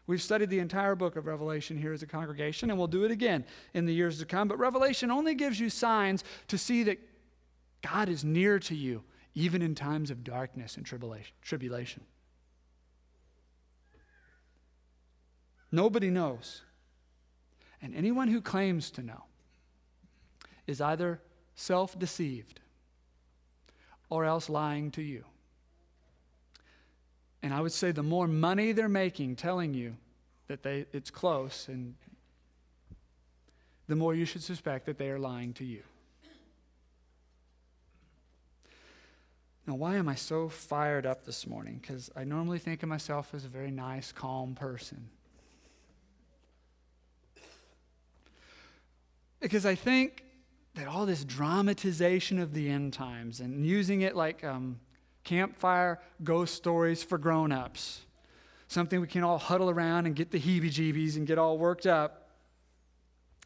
We've 0.08 0.22
studied 0.22 0.50
the 0.50 0.60
entire 0.60 0.96
book 0.96 1.18
of 1.18 1.28
Revelation 1.28 1.78
here 1.78 1.92
as 1.92 2.04
a 2.04 2.08
congregation, 2.08 2.70
and 2.70 2.80
we'll 2.80 2.88
do 2.88 3.04
it 3.04 3.12
again 3.12 3.44
in 3.74 3.86
the 3.86 3.94
years 3.94 4.18
to 4.20 4.26
come. 4.26 4.48
But 4.48 4.60
Revelation 4.60 5.12
only 5.12 5.36
gives 5.36 5.60
you 5.60 5.70
signs 5.70 6.24
to 6.48 6.58
see 6.58 6.84
that 6.84 7.00
God 7.82 8.10
is 8.10 8.24
near 8.24 8.60
to 8.60 8.76
you, 8.76 9.04
even 9.36 9.62
in 9.62 9.76
times 9.76 10.12
of 10.12 10.24
darkness 10.24 10.78
and 10.78 10.86
tribulation. 10.86 12.04
Nobody 15.72 16.10
knows. 16.10 16.62
And 17.82 17.96
anyone 17.96 18.28
who 18.28 18.42
claims 18.42 18.92
to 18.92 19.02
know 19.02 19.24
is 20.68 20.82
either 20.82 21.22
self 21.56 21.98
deceived 21.98 22.60
or 24.10 24.26
else 24.26 24.50
lying 24.50 24.92
to 24.92 25.02
you. 25.02 25.24
And 27.42 27.54
I 27.54 27.62
would 27.62 27.72
say 27.72 27.92
the 27.92 28.04
more 28.04 28.28
money 28.28 28.72
they're 28.72 28.90
making 28.90 29.38
telling 29.38 29.74
you 29.74 29.96
that 30.48 30.64
they, 30.64 30.86
it's 30.92 31.12
close, 31.12 31.68
and 31.68 31.96
the 33.88 33.96
more 33.96 34.14
you 34.14 34.26
should 34.26 34.44
suspect 34.44 34.86
that 34.88 34.98
they 34.98 35.10
are 35.10 35.20
lying 35.20 35.54
to 35.54 35.64
you. 35.64 35.84
Now, 39.70 39.76
why 39.76 39.98
am 39.98 40.10
I 40.10 40.16
so 40.16 40.50
fired 40.50 41.06
up 41.06 41.28
this 41.28 41.46
morning? 41.46 41.78
Because 41.80 42.10
I 42.16 42.24
normally 42.24 42.58
think 42.58 42.82
of 42.82 42.90
myself 42.90 43.36
as 43.36 43.46
a 43.46 43.48
very 43.48 43.70
nice, 43.70 44.12
calm 44.12 44.56
person. 44.56 45.10
Because 49.40 49.68
I 49.68 49.76
think 49.76 50.24
that 50.74 50.88
all 50.88 51.06
this 51.06 51.24
dramatization 51.24 52.40
of 52.40 52.56
the 52.56 52.68
end 52.68 52.94
times 52.94 53.42
and 53.42 53.64
using 53.64 54.02
it 54.02 54.16
like 54.16 54.44
um, 54.44 54.80
campfire 55.24 56.00
ghost 56.24 56.56
stories 56.56 57.04
for 57.04 57.20
grown 57.20 57.52
ups, 57.52 58.02
something 58.70 59.00
we 59.00 59.06
can 59.06 59.24
all 59.24 59.38
huddle 59.38 59.70
around 59.70 60.08
and 60.08 60.16
get 60.16 60.32
the 60.32 60.40
heebie 60.40 60.72
jeebies 60.74 61.16
and 61.16 61.28
get 61.28 61.38
all 61.38 61.60
worked 61.60 61.86
up, 61.86 62.32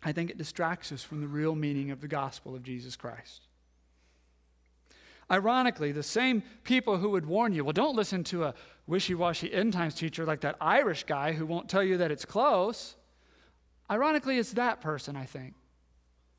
I 0.01 0.13
think 0.13 0.29
it 0.29 0.37
distracts 0.37 0.93
us 0.93 1.03
from 1.03 1.19
the 1.19 1.27
real 1.27 1.53
meaning 1.53 1.91
of 1.91 1.99
the 1.99 2.07
gospel 2.07 2.55
of 2.55 2.63
Jesus 2.63 2.95
Christ. 2.95 3.47
Ironically, 5.33 5.91
the 5.91 6.03
same 6.03 6.43
people 6.63 6.97
who 6.97 7.09
would 7.09 7.25
warn 7.25 7.53
you, 7.53 7.65
well, 7.65 7.73
don't 7.73 7.95
listen 7.95 8.23
to 8.25 8.43
a 8.43 8.53
wishy 8.85 9.15
washy 9.15 9.51
end 9.51 9.73
times 9.73 9.95
teacher 9.95 10.25
like 10.25 10.41
that 10.41 10.55
Irish 10.61 11.05
guy 11.05 11.31
who 11.31 11.47
won't 11.47 11.67
tell 11.67 11.81
you 11.81 11.97
that 11.97 12.11
it's 12.11 12.23
close. 12.23 12.95
Ironically, 13.89 14.37
it's 14.37 14.51
that 14.51 14.79
person, 14.79 15.15
I 15.15 15.25
think, 15.25 15.55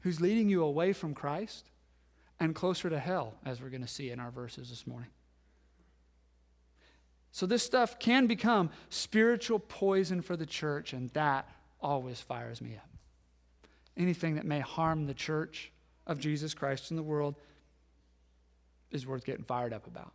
who's 0.03 0.21
leading 0.21 0.49
you 0.49 0.63
away 0.63 0.93
from 0.93 1.13
Christ 1.13 1.73
and 2.39 2.55
closer 2.55 2.89
to 2.89 3.01
hell, 3.01 3.35
as 3.45 3.61
we're 3.61 3.69
going 3.69 3.83
to 3.83 3.89
see 3.89 4.11
in 4.11 4.21
our 4.21 4.31
verses 4.31 4.71
this 4.71 4.87
morning. 4.87 5.11
So, 7.33 7.47
this 7.47 7.65
stuff 7.65 7.99
can 7.99 8.29
become 8.29 8.71
spiritual 8.91 9.59
poison 9.59 10.23
for 10.23 10.37
the 10.37 10.47
church, 10.47 10.93
and 10.93 11.11
that 11.11 11.49
always 11.81 12.21
fires 12.21 12.63
me 12.63 12.77
up. 12.77 12.89
Anything 13.97 14.37
that 14.37 14.47
may 14.47 14.61
harm 14.61 15.07
the 15.07 15.15
church 15.15 15.73
of 16.07 16.21
Jesus 16.21 16.55
Christ 16.55 16.93
in 16.93 16.97
the 16.97 17.03
world 17.03 17.35
is 18.95 19.07
worth 19.07 19.25
getting 19.25 19.45
fired 19.45 19.73
up 19.73 19.87
about. 19.87 20.13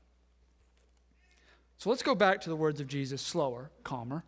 So 1.78 1.90
let's 1.90 2.04
go 2.04 2.16
back 2.16 2.42
to 2.42 2.50
the 2.50 2.56
words 2.56 2.82
of 2.82 2.88
Jesus 2.88 3.22
slower, 3.22 3.72
calmer, 3.84 4.24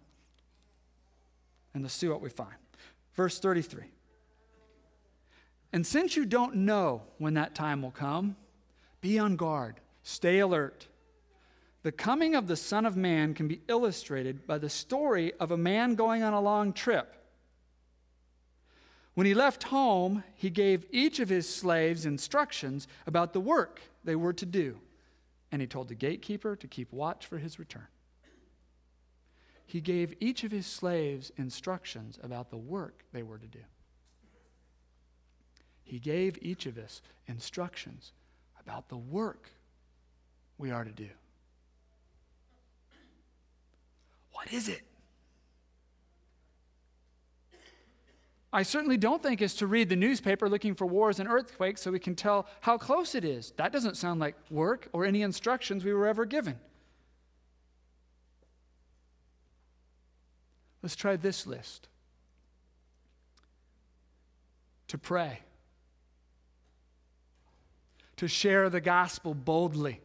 and 1.74 1.84
let's 1.84 1.96
see 1.96 2.08
what 2.08 2.22
we 2.22 2.30
find. 2.30 2.56
Verse 3.16 3.40
33. 3.40 3.86
And 5.74 5.88
since 5.88 6.16
you 6.16 6.26
don't 6.26 6.56
know 6.58 7.04
when 7.18 7.34
that 7.36 7.56
time 7.56 7.82
will 7.82 7.92
come, 7.92 8.36
be 9.00 9.18
on 9.18 9.36
guard, 9.36 9.80
stay 10.04 10.40
alert. 10.40 10.88
The 11.84 11.92
coming 11.92 12.36
of 12.36 12.48
the 12.48 12.56
Son 12.56 12.86
of 12.86 12.96
Man 12.96 13.34
can 13.34 13.48
be 13.48 13.62
illustrated 13.68 14.46
by 14.46 14.58
the 14.58 14.70
story 14.70 15.34
of 15.40 15.52
a 15.52 15.58
man 15.58 15.96
going 15.96 16.24
on 16.24 16.34
a 16.34 16.42
long 16.42 16.74
trip. 16.74 17.16
When 19.14 19.28
he 19.28 19.34
left 19.34 19.64
home, 19.64 20.24
he 20.36 20.50
gave 20.50 20.86
each 20.92 21.20
of 21.20 21.30
his 21.30 21.54
slaves 21.54 22.06
instructions 22.06 22.88
about 23.06 23.34
the 23.34 23.42
work 23.42 23.82
they 24.04 24.16
were 24.16 24.34
to 24.34 24.46
do, 24.46 24.80
and 25.52 25.62
he 25.62 25.68
told 25.68 25.90
the 25.90 25.96
gatekeeper 25.96 26.56
to 26.56 26.68
keep 26.68 26.92
watch 26.94 27.26
for 27.26 27.38
his 27.38 27.60
return. 27.60 27.88
He 29.66 29.82
gave 29.82 30.14
each 30.20 30.44
of 30.44 30.52
his 30.52 30.66
slaves 30.66 31.32
instructions 31.38 32.20
about 32.24 32.50
the 32.50 32.58
work 32.58 33.04
they 33.12 33.24
were 33.24 33.38
to 33.38 33.48
do. 33.48 33.64
He 35.84 36.00
gave 36.00 36.38
each 36.42 36.66
of 36.66 36.78
us 36.78 37.02
instructions 37.28 38.14
about 38.60 38.88
the 38.88 38.98
work 38.98 39.50
we 40.58 40.72
are 40.72 40.84
to 40.84 40.92
do. 40.92 41.10
What 44.32 44.52
is 44.54 44.70
it? 44.70 44.84
I 48.54 48.64
certainly 48.64 48.98
don't 48.98 49.24
think 49.24 49.42
it's 49.42 49.54
to 49.56 49.68
read 49.68 49.88
the 49.88 49.96
newspaper 49.96 50.50
looking 50.50 50.76
for 50.76 50.86
wars 50.86 51.20
and 51.20 51.30
earthquakes 51.30 51.82
so 51.82 51.92
we 51.92 52.00
can 52.00 52.16
tell 52.16 52.48
how 52.60 52.78
close 52.78 53.16
it 53.16 53.24
is. 53.24 53.54
That 53.56 53.72
doesn't 53.72 53.96
sound 53.96 54.20
like 54.20 54.36
work 54.50 54.90
or 54.92 55.06
any 55.06 55.22
instructions 55.22 55.86
we 55.86 55.94
were 55.94 56.08
ever 56.08 56.26
given. 56.26 56.60
Let's 60.84 60.96
try 60.96 61.16
this 61.16 61.48
list. 61.48 61.88
To 64.90 64.98
pray, 64.98 65.40
to 68.18 68.28
share 68.28 68.70
the 68.70 68.82
gospel 68.82 69.34
boldly, 69.34 70.02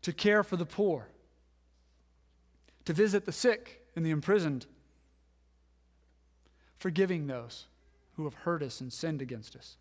to 0.00 0.12
care 0.14 0.42
for 0.42 0.56
the 0.56 0.64
poor, 0.64 1.08
to 2.86 2.94
visit 2.94 3.26
the 3.26 3.32
sick 3.32 3.84
and 3.94 4.06
the 4.06 4.10
imprisoned 4.10 4.64
forgiving 6.80 7.26
those 7.26 7.66
who 8.16 8.24
have 8.24 8.34
hurt 8.34 8.62
us 8.62 8.80
and 8.80 8.92
sinned 8.92 9.22
against 9.22 9.54
us. 9.54 9.76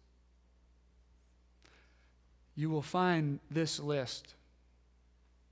You 2.56 2.70
will 2.70 2.82
find 2.82 3.40
this 3.50 3.80
list 3.80 4.36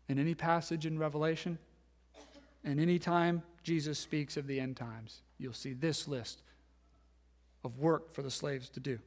in 0.10 0.20
any 0.20 0.36
passage 0.36 0.86
in 0.86 1.00
Revelation, 1.00 1.58
and 2.63 2.80
any 2.80 3.00
time 3.00 3.44
Jesus 3.63 3.98
speaks 3.98 4.36
of 4.36 4.46
the 4.46 4.60
end 4.60 4.75
times, 4.75 5.22
you'll 5.38 5.54
see 5.54 5.74
this 5.74 6.08
list 6.08 6.42
of 7.63 7.80
work 7.80 8.13
for 8.13 8.22
the 8.22 8.32
slaves 8.32 8.70
to 8.70 8.80
do. 8.80 9.00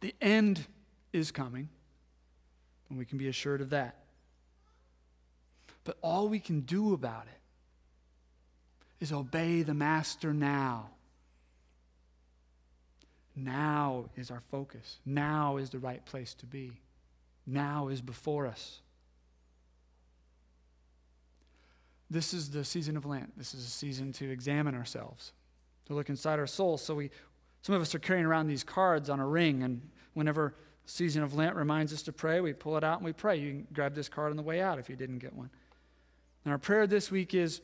The 0.00 0.14
end 0.22 0.66
is 1.12 1.30
coming, 1.30 1.68
and 2.88 2.98
we 2.98 3.04
can 3.04 3.18
be 3.18 3.28
assured 3.28 3.60
of 3.60 3.70
that. 3.70 3.96
But 5.84 5.98
all 6.02 6.28
we 6.28 6.40
can 6.40 6.60
do 6.60 6.94
about 6.94 7.26
it 7.26 7.35
is 9.00 9.12
obey 9.12 9.62
the 9.62 9.74
master 9.74 10.32
now. 10.32 10.90
Now 13.34 14.06
is 14.16 14.30
our 14.30 14.40
focus. 14.40 14.98
Now 15.04 15.58
is 15.58 15.70
the 15.70 15.78
right 15.78 16.04
place 16.04 16.34
to 16.34 16.46
be. 16.46 16.72
Now 17.46 17.88
is 17.88 18.00
before 18.00 18.46
us. 18.46 18.80
This 22.08 22.32
is 22.32 22.50
the 22.50 22.64
season 22.64 22.96
of 22.96 23.04
Lent. 23.04 23.36
This 23.36 23.52
is 23.52 23.66
a 23.66 23.70
season 23.70 24.12
to 24.14 24.30
examine 24.30 24.74
ourselves, 24.74 25.32
to 25.86 25.94
look 25.94 26.08
inside 26.08 26.38
our 26.38 26.46
souls. 26.46 26.82
So 26.82 26.94
we 26.94 27.10
some 27.62 27.74
of 27.74 27.82
us 27.82 27.96
are 27.96 27.98
carrying 27.98 28.24
around 28.24 28.46
these 28.46 28.62
cards 28.62 29.10
on 29.10 29.18
a 29.18 29.26
ring, 29.26 29.64
and 29.64 29.82
whenever 30.14 30.54
season 30.84 31.24
of 31.24 31.34
Lent 31.34 31.56
reminds 31.56 31.92
us 31.92 32.02
to 32.02 32.12
pray, 32.12 32.40
we 32.40 32.52
pull 32.52 32.76
it 32.76 32.84
out 32.84 32.98
and 32.98 33.04
we 33.04 33.12
pray. 33.12 33.36
You 33.36 33.50
can 33.50 33.66
grab 33.72 33.92
this 33.92 34.08
card 34.08 34.30
on 34.30 34.36
the 34.36 34.42
way 34.44 34.60
out 34.60 34.78
if 34.78 34.88
you 34.88 34.94
didn't 34.94 35.18
get 35.18 35.34
one. 35.34 35.50
And 36.44 36.52
our 36.52 36.58
prayer 36.58 36.86
this 36.86 37.10
week 37.10 37.34
is 37.34 37.60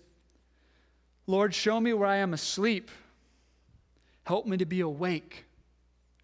Lord, 1.26 1.54
show 1.54 1.80
me 1.80 1.92
where 1.92 2.08
I 2.08 2.16
am 2.16 2.34
asleep. 2.34 2.90
Help 4.24 4.46
me 4.46 4.56
to 4.56 4.66
be 4.66 4.80
awake 4.80 5.44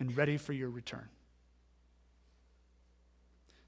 and 0.00 0.16
ready 0.16 0.36
for 0.36 0.52
your 0.52 0.70
return. 0.70 1.08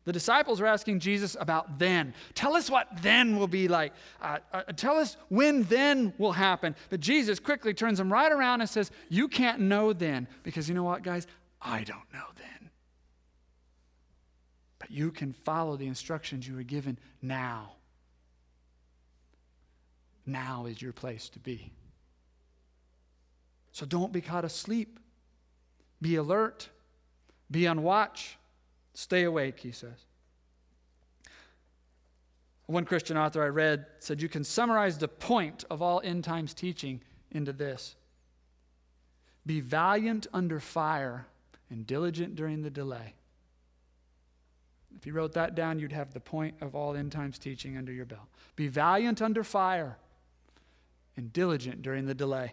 The 0.04 0.12
disciples 0.12 0.60
are 0.60 0.66
asking 0.66 1.00
Jesus 1.00 1.36
about 1.38 1.78
then. 1.78 2.14
Tell 2.34 2.56
us 2.56 2.70
what 2.70 2.88
then 3.02 3.38
will 3.38 3.46
be 3.46 3.68
like. 3.68 3.92
Uh, 4.20 4.38
uh, 4.52 4.62
tell 4.74 4.96
us 4.96 5.16
when 5.28 5.64
then 5.64 6.14
will 6.16 6.32
happen. 6.32 6.74
But 6.88 7.00
Jesus 7.00 7.38
quickly 7.38 7.74
turns 7.74 7.98
them 7.98 8.12
right 8.12 8.32
around 8.32 8.60
and 8.60 8.70
says, 8.70 8.90
You 9.08 9.28
can't 9.28 9.60
know 9.60 9.92
then. 9.92 10.26
Because 10.42 10.68
you 10.68 10.74
know 10.74 10.84
what, 10.84 11.02
guys? 11.02 11.26
I 11.60 11.84
don't 11.84 12.12
know 12.12 12.24
then. 12.36 12.70
But 14.78 14.90
you 14.90 15.12
can 15.12 15.32
follow 15.32 15.76
the 15.76 15.86
instructions 15.86 16.48
you 16.48 16.56
were 16.56 16.62
given 16.62 16.98
now. 17.20 17.74
Now 20.30 20.66
is 20.66 20.80
your 20.80 20.92
place 20.92 21.28
to 21.30 21.38
be. 21.38 21.72
So 23.72 23.86
don't 23.86 24.12
be 24.12 24.20
caught 24.20 24.44
asleep. 24.44 24.98
Be 26.00 26.16
alert. 26.16 26.68
Be 27.50 27.66
on 27.66 27.82
watch. 27.82 28.36
Stay 28.94 29.24
awake, 29.24 29.60
he 29.60 29.72
says. 29.72 30.06
One 32.66 32.84
Christian 32.84 33.16
author 33.16 33.42
I 33.42 33.48
read 33.48 33.86
said 33.98 34.22
you 34.22 34.28
can 34.28 34.44
summarize 34.44 34.98
the 34.98 35.08
point 35.08 35.64
of 35.70 35.82
all 35.82 36.00
end 36.04 36.22
times 36.22 36.54
teaching 36.54 37.00
into 37.32 37.52
this 37.52 37.96
Be 39.44 39.60
valiant 39.60 40.26
under 40.32 40.60
fire 40.60 41.26
and 41.68 41.86
diligent 41.86 42.36
during 42.36 42.62
the 42.62 42.70
delay. 42.70 43.14
If 44.96 45.06
you 45.06 45.12
wrote 45.12 45.32
that 45.32 45.54
down, 45.54 45.78
you'd 45.78 45.92
have 45.92 46.12
the 46.12 46.20
point 46.20 46.56
of 46.60 46.74
all 46.74 46.94
end 46.94 47.12
times 47.12 47.38
teaching 47.38 47.76
under 47.76 47.92
your 47.92 48.04
belt. 48.04 48.28
Be 48.54 48.68
valiant 48.68 49.22
under 49.22 49.42
fire 49.42 49.96
and 51.16 51.32
diligent 51.32 51.82
during 51.82 52.06
the 52.06 52.14
delay. 52.14 52.52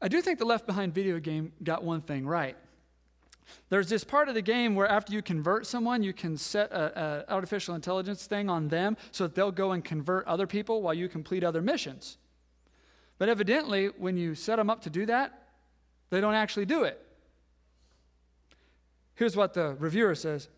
I 0.00 0.08
do 0.08 0.22
think 0.22 0.38
the 0.38 0.44
Left 0.44 0.66
Behind 0.66 0.94
video 0.94 1.18
game 1.18 1.52
got 1.62 1.82
one 1.82 2.00
thing 2.02 2.26
right. 2.26 2.56
There's 3.70 3.88
this 3.88 4.04
part 4.04 4.28
of 4.28 4.34
the 4.34 4.42
game 4.42 4.74
where 4.74 4.86
after 4.86 5.12
you 5.12 5.22
convert 5.22 5.66
someone, 5.66 6.02
you 6.02 6.12
can 6.12 6.36
set 6.36 6.70
an 6.70 7.24
artificial 7.28 7.74
intelligence 7.74 8.26
thing 8.26 8.48
on 8.48 8.68
them 8.68 8.96
so 9.10 9.24
that 9.24 9.34
they'll 9.34 9.50
go 9.50 9.72
and 9.72 9.84
convert 9.84 10.26
other 10.26 10.46
people 10.46 10.82
while 10.82 10.94
you 10.94 11.08
complete 11.08 11.42
other 11.42 11.62
missions. 11.62 12.18
But 13.18 13.28
evidently, 13.28 13.86
when 13.86 14.16
you 14.16 14.34
set 14.34 14.56
them 14.56 14.70
up 14.70 14.82
to 14.82 14.90
do 14.90 15.06
that, 15.06 15.48
they 16.10 16.20
don't 16.20 16.34
actually 16.34 16.66
do 16.66 16.84
it. 16.84 17.04
Here's 19.14 19.36
what 19.36 19.54
the 19.54 19.74
reviewer 19.78 20.14
says 20.14 20.48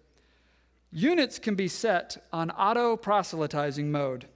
Units 0.92 1.38
can 1.38 1.54
be 1.54 1.68
set 1.68 2.24
on 2.32 2.50
auto 2.50 2.96
proselytizing 2.96 3.92
mode, 3.92 4.26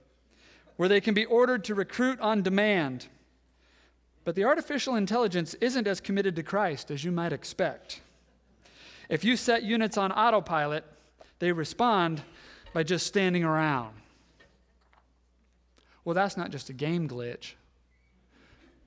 where 0.77 0.89
they 0.89 1.01
can 1.01 1.13
be 1.13 1.25
ordered 1.25 1.63
to 1.65 1.75
recruit 1.75 2.19
on 2.21 2.41
demand. 2.41 3.07
But 4.23 4.35
the 4.35 4.45
artificial 4.45 4.95
intelligence 4.95 5.53
isn't 5.55 5.87
as 5.87 5.99
committed 5.99 6.35
to 6.37 6.43
Christ 6.43 6.91
as 6.91 7.03
you 7.03 7.11
might 7.11 7.33
expect. 7.33 8.01
If 9.09 9.23
you 9.23 9.35
set 9.37 9.63
units 9.63 9.97
on 9.97 10.11
autopilot, 10.11 10.85
they 11.39 11.51
respond 11.51 12.21
by 12.73 12.83
just 12.83 13.05
standing 13.05 13.43
around. 13.43 13.93
Well, 16.03 16.15
that's 16.15 16.37
not 16.37 16.51
just 16.51 16.69
a 16.69 16.73
game 16.73 17.07
glitch, 17.07 17.53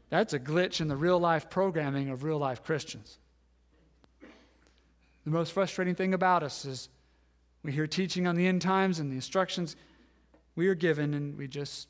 that's 0.08 0.32
a 0.32 0.40
glitch 0.40 0.80
in 0.80 0.88
the 0.88 0.96
real 0.96 1.18
life 1.18 1.50
programming 1.50 2.08
of 2.08 2.24
real 2.24 2.38
life 2.38 2.64
Christians. 2.64 3.18
The 5.24 5.30
most 5.30 5.52
frustrating 5.52 5.94
thing 5.94 6.14
about 6.14 6.42
us 6.42 6.64
is 6.64 6.88
we 7.62 7.72
hear 7.72 7.86
teaching 7.86 8.26
on 8.26 8.36
the 8.36 8.46
end 8.46 8.62
times 8.62 8.98
and 8.98 9.10
the 9.10 9.16
instructions 9.16 9.76
we 10.54 10.68
are 10.68 10.74
given, 10.74 11.14
and 11.14 11.36
we 11.38 11.46
just 11.46 11.88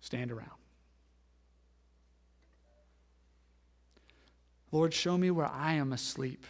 stand 0.00 0.32
around. 0.32 0.50
Lord, 4.72 4.94
show 4.94 5.18
me 5.18 5.30
where 5.30 5.46
I 5.46 5.74
am 5.74 5.92
asleep 5.92 6.44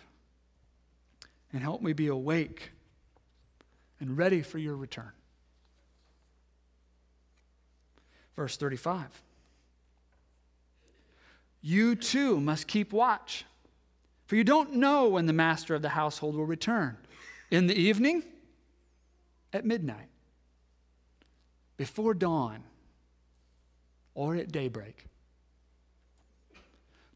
and 1.52 1.62
help 1.62 1.83
me 1.83 1.92
be 1.92 2.07
awake 2.07 2.71
and 4.00 4.16
ready 4.16 4.42
for 4.42 4.59
your 4.59 4.76
return. 4.76 5.12
Verse 8.37 8.57
35 8.57 9.23
You 11.61 11.95
too 11.95 12.40
must 12.40 12.69
keep 12.69 12.92
watch, 12.92 13.45
for 14.26 14.37
you 14.37 14.45
don't 14.45 14.75
know 14.76 15.09
when 15.09 15.26
the 15.26 15.33
master 15.33 15.75
of 15.75 15.83
the 15.83 15.90
household 15.90 16.37
will 16.37 16.47
return 16.47 16.97
in 17.52 17.66
the 17.66 17.75
evening, 17.75 18.23
at 19.52 19.66
midnight, 19.66 20.09
before 21.76 22.14
dawn, 22.14 22.64
or 24.14 24.35
at 24.35 24.50
daybreak. 24.50 25.04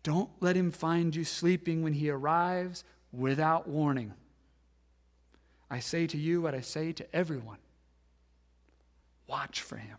Don't 0.03 0.29
let 0.41 0.55
him 0.55 0.71
find 0.71 1.17
you 1.17 1.25
sleeping 1.25 1.83
when 1.83 1.95
he 1.95 2.11
arrives 2.11 2.85
without 3.13 3.67
warning. 3.67 4.13
I 5.71 5.81
say 5.81 6.07
to 6.07 6.19
you 6.19 6.43
what 6.43 6.55
I 6.55 6.61
say 6.61 6.93
to 6.93 7.17
everyone 7.17 7.59
watch 9.27 9.63
for 9.63 9.77
him. 9.77 9.97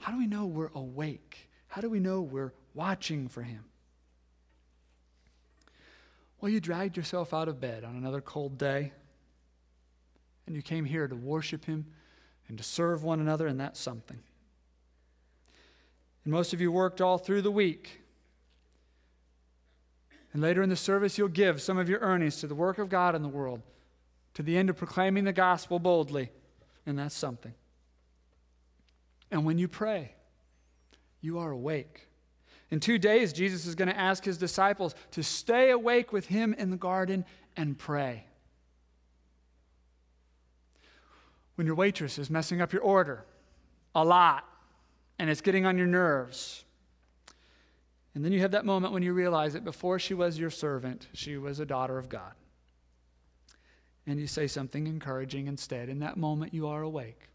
How 0.00 0.12
do 0.12 0.18
we 0.18 0.26
know 0.26 0.44
we're 0.44 0.70
awake? 0.74 1.48
How 1.68 1.80
do 1.80 1.88
we 1.88 1.98
know 1.98 2.20
we're 2.20 2.52
watching 2.74 3.26
for 3.26 3.42
him? 3.42 3.64
Well, 6.40 6.50
you 6.50 6.60
dragged 6.60 6.96
yourself 6.96 7.34
out 7.34 7.48
of 7.48 7.60
bed 7.60 7.84
on 7.84 7.96
another 7.96 8.20
cold 8.20 8.56
day, 8.56 8.92
and 10.46 10.56
you 10.56 10.62
came 10.62 10.84
here 10.84 11.06
to 11.06 11.14
worship 11.14 11.66
Him 11.66 11.86
and 12.48 12.56
to 12.56 12.64
serve 12.64 13.04
one 13.04 13.20
another, 13.20 13.46
and 13.46 13.60
that's 13.60 13.78
something. 13.78 14.18
And 16.24 16.32
most 16.32 16.52
of 16.52 16.60
you 16.60 16.72
worked 16.72 17.00
all 17.00 17.18
through 17.18 17.42
the 17.42 17.50
week. 17.50 18.00
And 20.32 20.40
later 20.40 20.62
in 20.62 20.68
the 20.68 20.76
service, 20.76 21.18
you'll 21.18 21.28
give 21.28 21.60
some 21.60 21.76
of 21.76 21.88
your 21.88 22.00
earnings 22.00 22.36
to 22.40 22.46
the 22.46 22.54
work 22.54 22.78
of 22.78 22.88
God 22.88 23.14
in 23.14 23.22
the 23.22 23.28
world, 23.28 23.62
to 24.34 24.42
the 24.42 24.56
end 24.56 24.70
of 24.70 24.76
proclaiming 24.76 25.24
the 25.24 25.32
gospel 25.32 25.78
boldly, 25.78 26.30
and 26.86 26.98
that's 26.98 27.14
something. 27.14 27.54
And 29.30 29.44
when 29.44 29.58
you 29.58 29.68
pray, 29.68 30.14
you 31.20 31.38
are 31.38 31.50
awake. 31.50 32.08
In 32.70 32.78
two 32.78 32.98
days, 32.98 33.32
Jesus 33.32 33.66
is 33.66 33.74
going 33.74 33.88
to 33.88 33.98
ask 33.98 34.24
his 34.24 34.38
disciples 34.38 34.94
to 35.12 35.22
stay 35.22 35.70
awake 35.70 36.12
with 36.12 36.26
him 36.26 36.54
in 36.54 36.70
the 36.70 36.76
garden 36.76 37.24
and 37.56 37.76
pray. 37.76 38.24
When 41.56 41.66
your 41.66 41.74
waitress 41.74 42.18
is 42.18 42.30
messing 42.30 42.60
up 42.60 42.72
your 42.72 42.82
order 42.82 43.24
a 43.94 44.04
lot 44.04 44.44
and 45.18 45.28
it's 45.28 45.40
getting 45.40 45.66
on 45.66 45.76
your 45.76 45.88
nerves, 45.88 46.64
and 48.14 48.24
then 48.24 48.32
you 48.32 48.40
have 48.40 48.52
that 48.52 48.64
moment 48.64 48.92
when 48.92 49.02
you 49.02 49.12
realize 49.12 49.52
that 49.52 49.64
before 49.64 49.98
she 49.98 50.14
was 50.14 50.38
your 50.38 50.50
servant, 50.50 51.08
she 51.12 51.36
was 51.36 51.60
a 51.60 51.66
daughter 51.66 51.98
of 51.98 52.08
God. 52.08 52.32
And 54.06 54.18
you 54.18 54.26
say 54.26 54.46
something 54.46 54.86
encouraging 54.86 55.46
instead. 55.46 55.88
In 55.88 56.00
that 56.00 56.16
moment, 56.16 56.54
you 56.54 56.66
are 56.66 56.82
awake. 56.82 57.28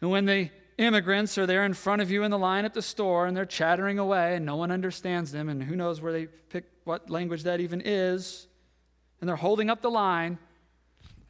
And 0.00 0.10
when 0.10 0.24
they 0.26 0.52
immigrants 0.78 1.38
are 1.38 1.46
there 1.46 1.64
in 1.64 1.74
front 1.74 2.02
of 2.02 2.10
you 2.10 2.22
in 2.24 2.30
the 2.30 2.38
line 2.38 2.64
at 2.64 2.74
the 2.74 2.82
store 2.82 3.26
and 3.26 3.36
they're 3.36 3.44
chattering 3.44 3.98
away 3.98 4.36
and 4.36 4.44
no 4.44 4.56
one 4.56 4.70
understands 4.70 5.32
them 5.32 5.48
and 5.48 5.62
who 5.62 5.76
knows 5.76 6.00
where 6.00 6.12
they 6.12 6.26
pick 6.26 6.64
what 6.84 7.10
language 7.10 7.44
that 7.44 7.60
even 7.60 7.82
is. 7.84 8.46
And 9.20 9.28
they're 9.28 9.36
holding 9.36 9.70
up 9.70 9.82
the 9.82 9.90
line. 9.90 10.38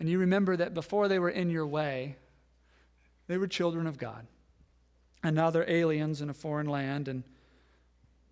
And 0.00 0.08
you 0.08 0.18
remember 0.18 0.56
that 0.56 0.74
before 0.74 1.08
they 1.08 1.18
were 1.18 1.30
in 1.30 1.50
your 1.50 1.66
way, 1.66 2.16
they 3.26 3.38
were 3.38 3.46
children 3.46 3.86
of 3.86 3.98
God. 3.98 4.26
And 5.22 5.36
now 5.36 5.50
they're 5.50 5.70
aliens 5.70 6.20
in 6.20 6.28
a 6.28 6.34
foreign 6.34 6.66
land. 6.66 7.08
And 7.08 7.22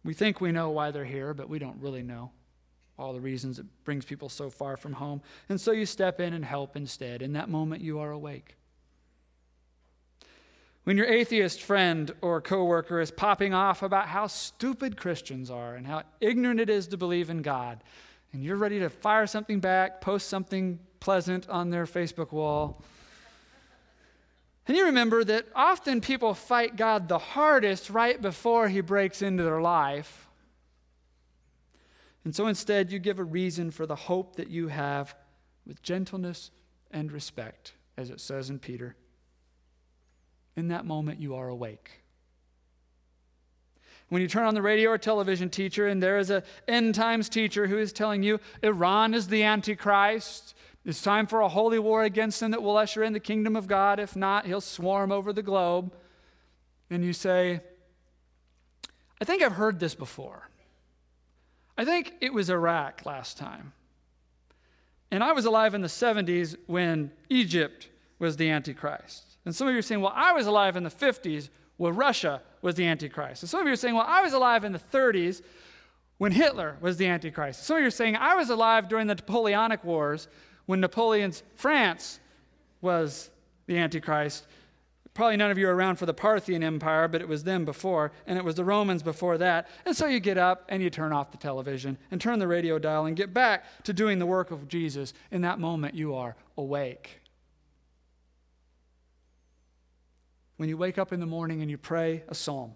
we 0.04 0.14
think 0.14 0.40
we 0.40 0.52
know 0.52 0.70
why 0.70 0.90
they're 0.90 1.04
here, 1.04 1.32
but 1.32 1.48
we 1.48 1.58
don't 1.58 1.80
really 1.80 2.02
know 2.02 2.32
all 2.98 3.12
the 3.12 3.20
reasons 3.20 3.58
it 3.58 3.66
brings 3.84 4.04
people 4.04 4.28
so 4.28 4.50
far 4.50 4.76
from 4.76 4.92
home. 4.92 5.22
And 5.48 5.60
so 5.60 5.72
you 5.72 5.86
step 5.86 6.20
in 6.20 6.34
and 6.34 6.44
help 6.44 6.76
instead. 6.76 7.22
In 7.22 7.32
that 7.32 7.48
moment, 7.48 7.82
you 7.82 7.98
are 7.98 8.10
awake. 8.10 8.56
When 10.84 10.96
your 10.96 11.06
atheist 11.06 11.62
friend 11.62 12.12
or 12.22 12.40
coworker 12.40 13.00
is 13.00 13.12
popping 13.12 13.54
off 13.54 13.82
about 13.82 14.08
how 14.08 14.26
stupid 14.26 14.96
Christians 14.96 15.48
are 15.48 15.76
and 15.76 15.86
how 15.86 16.02
ignorant 16.20 16.58
it 16.58 16.68
is 16.68 16.88
to 16.88 16.96
believe 16.96 17.30
in 17.30 17.42
God, 17.42 17.84
and 18.32 18.42
you're 18.42 18.56
ready 18.56 18.80
to 18.80 18.90
fire 18.90 19.28
something 19.28 19.60
back, 19.60 20.00
post 20.00 20.28
something 20.28 20.80
pleasant 20.98 21.48
on 21.48 21.70
their 21.70 21.86
Facebook 21.86 22.32
wall, 22.32 22.82
and 24.66 24.76
you 24.76 24.86
remember 24.86 25.24
that 25.24 25.46
often 25.54 26.00
people 26.00 26.34
fight 26.34 26.76
God 26.76 27.08
the 27.08 27.18
hardest 27.18 27.90
right 27.90 28.20
before 28.20 28.68
he 28.68 28.80
breaks 28.80 29.20
into 29.20 29.42
their 29.42 29.60
life. 29.60 30.28
And 32.24 32.34
so 32.34 32.46
instead, 32.46 32.92
you 32.92 33.00
give 33.00 33.18
a 33.18 33.24
reason 33.24 33.72
for 33.72 33.86
the 33.86 33.96
hope 33.96 34.36
that 34.36 34.48
you 34.48 34.68
have 34.68 35.16
with 35.66 35.82
gentleness 35.82 36.52
and 36.92 37.10
respect, 37.10 37.72
as 37.96 38.10
it 38.10 38.20
says 38.20 38.50
in 38.50 38.60
Peter 38.60 38.94
in 40.56 40.68
that 40.68 40.84
moment, 40.84 41.20
you 41.20 41.34
are 41.34 41.48
awake. 41.48 42.02
When 44.08 44.20
you 44.20 44.28
turn 44.28 44.44
on 44.44 44.54
the 44.54 44.62
radio 44.62 44.90
or 44.90 44.98
television 44.98 45.48
teacher, 45.48 45.88
and 45.88 46.02
there 46.02 46.18
is 46.18 46.28
an 46.28 46.42
end 46.68 46.94
times 46.94 47.30
teacher 47.30 47.66
who 47.66 47.78
is 47.78 47.92
telling 47.92 48.22
you 48.22 48.40
Iran 48.62 49.14
is 49.14 49.28
the 49.28 49.42
Antichrist, 49.42 50.54
it's 50.84 51.00
time 51.00 51.26
for 51.26 51.40
a 51.40 51.48
holy 51.48 51.78
war 51.78 52.02
against 52.02 52.40
them 52.40 52.50
that 52.50 52.62
will 52.62 52.76
usher 52.76 53.04
in 53.04 53.12
the 53.12 53.20
kingdom 53.20 53.56
of 53.56 53.66
God. 53.66 54.00
If 54.00 54.16
not, 54.16 54.46
he'll 54.46 54.60
swarm 54.60 55.12
over 55.12 55.32
the 55.32 55.42
globe. 55.42 55.94
And 56.90 57.04
you 57.04 57.12
say, 57.12 57.60
I 59.20 59.24
think 59.24 59.42
I've 59.42 59.52
heard 59.52 59.78
this 59.78 59.94
before. 59.94 60.48
I 61.78 61.84
think 61.84 62.14
it 62.20 62.34
was 62.34 62.50
Iraq 62.50 63.06
last 63.06 63.38
time. 63.38 63.72
And 65.10 65.22
I 65.22 65.32
was 65.32 65.44
alive 65.44 65.74
in 65.74 65.80
the 65.80 65.88
70s 65.88 66.56
when 66.66 67.12
Egypt 67.28 67.88
was 68.18 68.36
the 68.36 68.50
Antichrist. 68.50 69.31
And 69.44 69.54
some 69.54 69.66
of 69.68 69.72
you 69.72 69.78
are 69.78 69.82
saying, 69.82 70.00
well, 70.00 70.12
I 70.14 70.32
was 70.32 70.46
alive 70.46 70.76
in 70.76 70.84
the 70.84 70.90
50s 70.90 71.48
when 71.76 71.96
Russia 71.96 72.42
was 72.60 72.76
the 72.76 72.86
Antichrist. 72.86 73.42
And 73.42 73.50
some 73.50 73.60
of 73.60 73.66
you 73.66 73.72
are 73.72 73.76
saying, 73.76 73.94
well, 73.94 74.06
I 74.06 74.22
was 74.22 74.32
alive 74.32 74.64
in 74.64 74.72
the 74.72 74.78
30s 74.78 75.42
when 76.18 76.32
Hitler 76.32 76.76
was 76.80 76.96
the 76.96 77.06
Antichrist. 77.06 77.64
Some 77.64 77.76
of 77.76 77.82
you 77.82 77.88
are 77.88 77.90
saying, 77.90 78.16
I 78.16 78.36
was 78.36 78.50
alive 78.50 78.88
during 78.88 79.08
the 79.08 79.14
Napoleonic 79.16 79.82
Wars 79.82 80.28
when 80.66 80.80
Napoleon's 80.80 81.42
France 81.56 82.20
was 82.80 83.30
the 83.66 83.78
Antichrist. 83.78 84.46
Probably 85.14 85.36
none 85.36 85.50
of 85.50 85.58
you 85.58 85.68
are 85.68 85.74
around 85.74 85.96
for 85.96 86.06
the 86.06 86.14
Parthian 86.14 86.62
Empire, 86.62 87.06
but 87.06 87.20
it 87.20 87.28
was 87.28 87.44
them 87.44 87.64
before, 87.64 88.12
and 88.26 88.38
it 88.38 88.44
was 88.44 88.54
the 88.54 88.64
Romans 88.64 89.02
before 89.02 89.36
that. 89.38 89.68
And 89.84 89.94
so 89.94 90.06
you 90.06 90.20
get 90.20 90.38
up 90.38 90.64
and 90.68 90.82
you 90.82 90.88
turn 90.88 91.12
off 91.12 91.32
the 91.32 91.36
television 91.36 91.98
and 92.10 92.20
turn 92.20 92.38
the 92.38 92.48
radio 92.48 92.78
dial 92.78 93.06
and 93.06 93.16
get 93.16 93.34
back 93.34 93.64
to 93.84 93.92
doing 93.92 94.18
the 94.18 94.26
work 94.26 94.50
of 94.50 94.68
Jesus. 94.68 95.12
In 95.30 95.42
that 95.42 95.58
moment, 95.58 95.94
you 95.94 96.14
are 96.14 96.36
awake. 96.56 97.21
When 100.62 100.68
you 100.68 100.76
wake 100.76 100.96
up 100.96 101.12
in 101.12 101.18
the 101.18 101.26
morning 101.26 101.60
and 101.60 101.68
you 101.68 101.76
pray 101.76 102.22
a 102.28 102.36
psalm, 102.36 102.70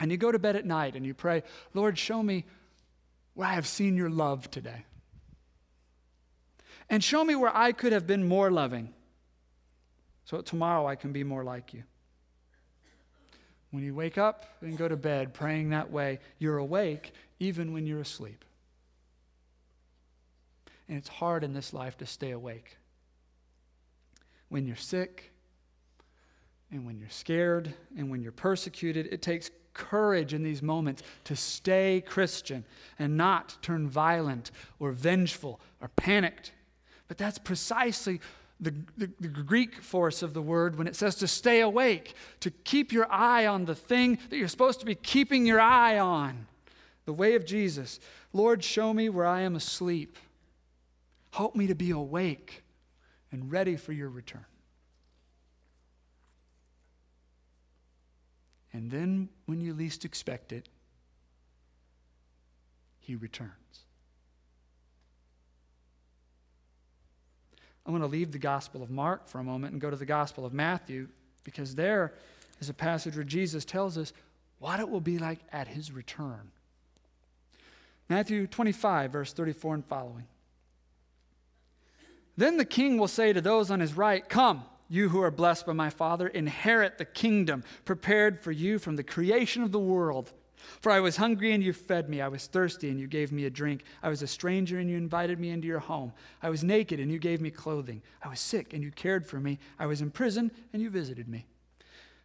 and 0.00 0.10
you 0.10 0.16
go 0.16 0.32
to 0.32 0.38
bed 0.38 0.56
at 0.56 0.64
night 0.64 0.96
and 0.96 1.04
you 1.04 1.12
pray, 1.12 1.42
Lord, 1.74 1.98
show 1.98 2.22
me 2.22 2.46
where 3.34 3.46
I 3.46 3.52
have 3.52 3.66
seen 3.66 3.98
your 3.98 4.08
love 4.08 4.50
today. 4.50 4.86
And 6.88 7.04
show 7.04 7.22
me 7.22 7.34
where 7.34 7.54
I 7.54 7.72
could 7.72 7.92
have 7.92 8.06
been 8.06 8.26
more 8.26 8.50
loving 8.50 8.94
so 10.24 10.40
tomorrow 10.40 10.86
I 10.86 10.96
can 10.96 11.12
be 11.12 11.22
more 11.22 11.44
like 11.44 11.74
you. 11.74 11.82
When 13.72 13.84
you 13.84 13.94
wake 13.94 14.16
up 14.16 14.46
and 14.62 14.78
go 14.78 14.88
to 14.88 14.96
bed 14.96 15.34
praying 15.34 15.68
that 15.68 15.90
way, 15.90 16.20
you're 16.38 16.56
awake 16.56 17.12
even 17.38 17.74
when 17.74 17.86
you're 17.86 18.00
asleep. 18.00 18.42
And 20.88 20.96
it's 20.96 21.08
hard 21.08 21.44
in 21.44 21.52
this 21.52 21.74
life 21.74 21.98
to 21.98 22.06
stay 22.06 22.30
awake. 22.30 22.78
When 24.48 24.66
you're 24.66 24.76
sick, 24.76 25.34
and 26.70 26.84
when 26.84 26.98
you're 26.98 27.08
scared 27.08 27.74
and 27.96 28.10
when 28.10 28.22
you're 28.22 28.32
persecuted, 28.32 29.06
it 29.12 29.22
takes 29.22 29.50
courage 29.72 30.32
in 30.34 30.42
these 30.42 30.62
moments 30.62 31.02
to 31.24 31.36
stay 31.36 32.02
Christian 32.06 32.64
and 32.98 33.16
not 33.16 33.56
turn 33.62 33.88
violent 33.88 34.50
or 34.78 34.92
vengeful 34.92 35.60
or 35.80 35.88
panicked. 35.88 36.52
But 37.08 37.18
that's 37.18 37.38
precisely 37.38 38.20
the, 38.58 38.74
the, 38.96 39.10
the, 39.20 39.28
Greek 39.28 39.82
force 39.82 40.22
of 40.22 40.32
the 40.32 40.40
word 40.40 40.78
when 40.78 40.86
it 40.86 40.96
says 40.96 41.14
to 41.16 41.28
stay 41.28 41.60
awake, 41.60 42.14
to 42.40 42.50
keep 42.50 42.90
your 42.90 43.06
eye 43.12 43.46
on 43.46 43.66
the 43.66 43.74
thing 43.74 44.18
that 44.30 44.38
you're 44.38 44.48
supposed 44.48 44.80
to 44.80 44.86
be 44.86 44.94
keeping 44.94 45.44
your 45.44 45.60
eye 45.60 45.98
on 45.98 46.46
the 47.04 47.12
way 47.12 47.34
of 47.34 47.44
Jesus. 47.44 48.00
Lord, 48.32 48.64
show 48.64 48.94
me 48.94 49.10
where 49.10 49.26
I 49.26 49.42
am 49.42 49.56
asleep. 49.56 50.16
Help 51.32 51.54
me 51.54 51.66
to 51.66 51.74
be 51.74 51.90
awake 51.90 52.64
and 53.30 53.52
ready 53.52 53.76
for 53.76 53.92
your 53.92 54.08
return. 54.08 54.46
And 58.76 58.90
then, 58.90 59.30
when 59.46 59.62
you 59.62 59.72
least 59.72 60.04
expect 60.04 60.52
it, 60.52 60.68
he 62.98 63.16
returns. 63.16 63.50
I 67.86 67.90
want 67.90 68.02
to 68.02 68.06
leave 68.06 68.32
the 68.32 68.38
Gospel 68.38 68.82
of 68.82 68.90
Mark 68.90 69.28
for 69.28 69.38
a 69.38 69.44
moment 69.44 69.72
and 69.72 69.80
go 69.80 69.88
to 69.88 69.96
the 69.96 70.04
Gospel 70.04 70.44
of 70.44 70.52
Matthew 70.52 71.08
because 71.42 71.74
there 71.74 72.12
is 72.60 72.68
a 72.68 72.74
passage 72.74 73.14
where 73.14 73.24
Jesus 73.24 73.64
tells 73.64 73.96
us 73.96 74.12
what 74.58 74.78
it 74.78 74.90
will 74.90 75.00
be 75.00 75.18
like 75.18 75.38
at 75.50 75.68
his 75.68 75.90
return. 75.90 76.50
Matthew 78.10 78.46
25, 78.46 79.10
verse 79.10 79.32
34 79.32 79.74
and 79.76 79.86
following. 79.86 80.26
Then 82.36 82.58
the 82.58 82.66
king 82.66 82.98
will 82.98 83.08
say 83.08 83.32
to 83.32 83.40
those 83.40 83.70
on 83.70 83.80
his 83.80 83.94
right, 83.94 84.28
Come, 84.28 84.64
you 84.88 85.08
who 85.08 85.20
are 85.22 85.30
blessed 85.30 85.66
by 85.66 85.72
my 85.72 85.90
Father, 85.90 86.28
inherit 86.28 86.98
the 86.98 87.04
kingdom 87.04 87.64
prepared 87.84 88.40
for 88.40 88.52
you 88.52 88.78
from 88.78 88.96
the 88.96 89.02
creation 89.02 89.62
of 89.62 89.72
the 89.72 89.78
world. 89.78 90.32
For 90.80 90.90
I 90.90 91.00
was 91.00 91.16
hungry 91.16 91.52
and 91.52 91.62
you 91.62 91.72
fed 91.72 92.08
me. 92.08 92.20
I 92.20 92.28
was 92.28 92.46
thirsty 92.46 92.90
and 92.90 92.98
you 92.98 93.06
gave 93.06 93.30
me 93.32 93.44
a 93.44 93.50
drink. 93.50 93.84
I 94.02 94.08
was 94.08 94.22
a 94.22 94.26
stranger 94.26 94.78
and 94.78 94.90
you 94.90 94.96
invited 94.96 95.38
me 95.38 95.50
into 95.50 95.68
your 95.68 95.78
home. 95.78 96.12
I 96.42 96.50
was 96.50 96.64
naked 96.64 96.98
and 97.00 97.10
you 97.10 97.18
gave 97.18 97.40
me 97.40 97.50
clothing. 97.50 98.02
I 98.22 98.28
was 98.28 98.40
sick 98.40 98.72
and 98.72 98.82
you 98.82 98.90
cared 98.90 99.26
for 99.26 99.38
me. 99.38 99.58
I 99.78 99.86
was 99.86 100.00
in 100.00 100.10
prison 100.10 100.50
and 100.72 100.82
you 100.82 100.90
visited 100.90 101.28
me. 101.28 101.46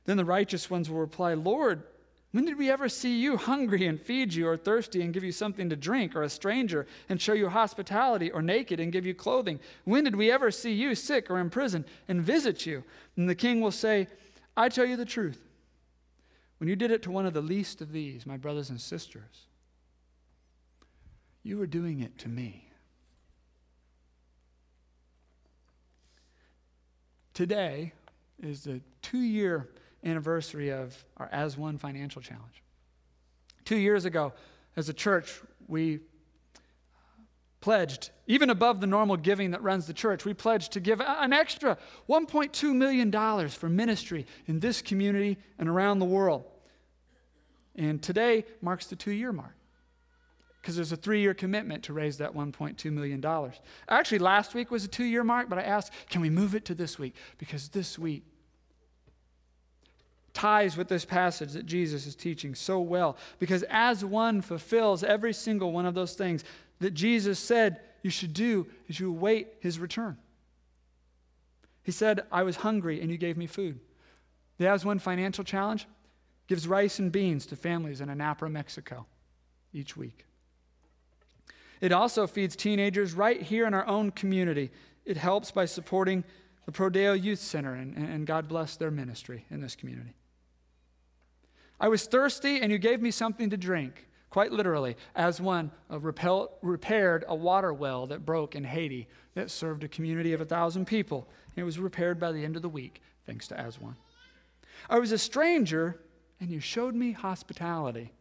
Then 0.06 0.18
the 0.18 0.26
righteous 0.26 0.70
ones 0.70 0.90
will 0.90 1.00
reply, 1.00 1.34
Lord, 1.36 1.84
when 2.32 2.46
did 2.46 2.58
we 2.58 2.72
ever 2.72 2.88
see 2.88 3.20
you 3.20 3.36
hungry 3.36 3.86
and 3.86 4.00
feed 4.00 4.34
you, 4.34 4.48
or 4.48 4.56
thirsty 4.56 5.02
and 5.02 5.14
give 5.14 5.24
you 5.24 5.34
something 5.34 5.70
to 5.70 5.76
drink, 5.76 6.16
or 6.16 6.24
a 6.24 6.30
stranger 6.30 6.88
and 7.10 7.22
show 7.22 7.34
you 7.34 7.50
hospitality, 7.50 8.32
or 8.32 8.42
naked 8.42 8.80
and 8.80 8.92
give 8.92 9.06
you 9.06 9.14
clothing? 9.14 9.60
When 9.84 10.06
did 10.06 10.16
we 10.16 10.32
ever 10.32 10.50
see 10.50 10.72
you 10.72 10.96
sick 10.96 11.30
or 11.30 11.40
in 11.40 11.50
prison 11.50 11.86
and 12.08 12.22
visit 12.22 12.66
you? 12.66 12.84
And 13.18 13.30
the 13.30 13.36
king 13.36 13.60
will 13.60 13.72
say, 13.72 14.08
I 14.56 14.70
tell 14.70 14.86
you 14.86 14.96
the 14.96 15.06
truth. 15.06 15.42
When 16.58 16.70
you 16.70 16.76
did 16.76 16.92
it 16.92 17.02
to 17.04 17.12
one 17.12 17.26
of 17.26 17.34
the 17.34 17.42
least 17.42 17.82
of 17.82 17.92
these, 17.92 18.26
my 18.26 18.38
brothers 18.38 18.70
and 18.70 18.80
sisters, 18.80 19.48
you 21.44 21.58
were 21.58 21.68
doing 21.68 22.00
it 22.02 22.18
to 22.20 22.30
me. 22.30 22.68
Today 27.34 27.94
is 28.42 28.64
the 28.64 28.80
two 29.02 29.22
year 29.22 29.70
anniversary 30.04 30.70
of 30.72 31.04
our 31.18 31.30
As 31.32 31.58
One 31.58 31.78
financial 31.78 32.22
challenge. 32.22 32.64
Two 33.66 33.78
years 33.78 34.06
ago, 34.06 34.34
as 34.76 34.90
a 34.90 34.94
church, 34.94 35.42
we 35.68 35.96
uh, 35.96 36.00
pledged, 37.60 38.10
even 38.28 38.50
above 38.50 38.82
the 38.82 38.88
normal 38.88 39.18
giving 39.18 39.52
that 39.52 39.62
runs 39.62 39.86
the 39.86 39.94
church, 39.94 40.26
we 40.26 40.34
pledged 40.34 40.72
to 40.74 40.80
give 40.80 41.02
an 41.02 41.34
extra 41.34 41.78
$1.2 42.10 42.76
million 42.76 43.50
for 43.50 43.70
ministry 43.70 44.26
in 44.48 44.60
this 44.60 44.82
community 44.82 45.38
and 45.60 45.70
around 45.70 46.00
the 46.00 46.06
world. 46.06 46.44
And 47.76 48.02
today 48.02 48.46
marks 48.62 48.88
the 48.88 48.96
two 48.96 49.12
year 49.12 49.32
mark 49.32 49.56
because 50.62 50.76
there's 50.76 50.92
a 50.92 50.98
three 50.98 51.22
year 51.22 51.34
commitment 51.34 51.84
to 51.84 51.94
raise 51.94 52.18
that 52.18 52.34
$1.2 52.34 52.92
million. 52.92 53.52
Actually, 53.90 54.20
last 54.20 54.54
week 54.54 54.70
was 54.70 54.84
a 54.84 54.88
two 54.88 55.04
year 55.04 55.24
mark, 55.24 55.50
but 55.50 55.58
I 55.58 55.64
asked, 55.64 55.92
can 56.10 56.22
we 56.22 56.30
move 56.30 56.56
it 56.56 56.66
to 56.66 56.76
this 56.76 57.00
week? 57.00 57.16
Because 57.38 57.70
this 57.70 57.98
week 57.98 58.24
ties 60.34 60.78
with 60.78 60.88
this 60.88 61.06
passage 61.06 61.52
that 61.54 61.66
Jesus 61.66 62.06
is 62.06 62.16
teaching 62.16 62.56
so 62.56 62.80
well. 62.80 63.18
Because 63.40 63.64
as 63.70 64.04
one 64.06 64.42
fulfills 64.42 65.04
every 65.04 65.34
single 65.34 65.72
one 65.72 65.86
of 65.86 65.94
those 65.94 66.14
things 66.14 66.44
that 66.80 66.94
Jesus 66.94 67.40
said 67.40 67.80
you 68.02 68.10
should 68.10 68.34
do 68.34 68.68
is 68.88 69.00
you 69.00 69.10
await 69.10 69.50
his 69.60 69.80
return. 69.80 70.18
He 71.84 71.92
said, 71.92 72.22
I 72.32 72.44
was 72.44 72.58
hungry 72.58 73.02
and 73.02 73.10
you 73.12 73.18
gave 73.18 73.38
me 73.38 73.48
food. 73.48 73.80
The 74.58 74.68
As 74.68 74.86
One 74.86 75.00
financial 75.00 75.44
challenge 75.44 75.88
gives 76.48 76.68
rice 76.68 77.00
and 77.00 77.12
beans 77.12 77.46
to 77.48 77.56
families 77.56 78.02
in 78.02 78.10
Anapra, 78.10 78.52
Mexico 78.52 79.06
each 79.74 79.98
week. 79.98 80.26
It 81.80 81.92
also 81.92 82.28
feeds 82.28 82.56
teenagers 82.56 83.14
right 83.14 83.42
here 83.42 83.66
in 83.66 83.74
our 83.74 83.88
own 83.88 84.12
community. 84.12 84.72
It 85.06 85.18
helps 85.18 85.50
by 85.50 85.66
supporting 85.66 86.24
the 86.66 86.72
Prodeo 86.72 87.20
Youth 87.20 87.40
Center, 87.40 87.74
and, 87.74 87.98
and 87.98 88.28
God 88.28 88.48
bless 88.48 88.76
their 88.76 88.92
ministry 88.92 89.46
in 89.50 89.62
this 89.62 89.76
community. 89.76 90.14
I 91.82 91.88
was 91.88 92.06
thirsty, 92.06 92.62
and 92.62 92.72
you 92.72 92.78
gave 92.78 93.02
me 93.02 93.10
something 93.10 93.50
to 93.50 93.58
drink, 93.58 94.08
quite 94.30 94.52
literally, 94.52 94.96
as 95.16 95.42
one 95.42 95.72
repel, 95.90 96.60
repaired 96.62 97.26
a 97.28 97.36
water 97.36 97.74
well 97.74 98.06
that 98.08 98.24
broke 98.24 98.56
in 98.56 98.64
Haiti 98.64 99.08
that 99.34 99.50
served 99.50 99.84
a 99.84 99.88
community 99.88 100.34
of 100.34 100.42
a 100.42 100.46
thousand 100.46 100.86
people. 100.86 101.28
It 101.56 101.64
was 101.64 101.80
repaired 101.80 102.20
by 102.20 102.34
the 102.34 102.46
end 102.46 102.56
of 102.56 102.62
the 102.62 102.70
week, 102.70 103.02
thanks 103.26 103.48
to 103.48 103.60
As 103.60 103.82
One. 103.82 103.96
I 104.92 105.00
was 105.00 105.12
a 105.12 105.18
stranger, 105.18 106.00
and 106.40 106.52
you 106.52 106.60
showed 106.60 106.94
me 106.94 107.14
hospitality. 107.14 108.14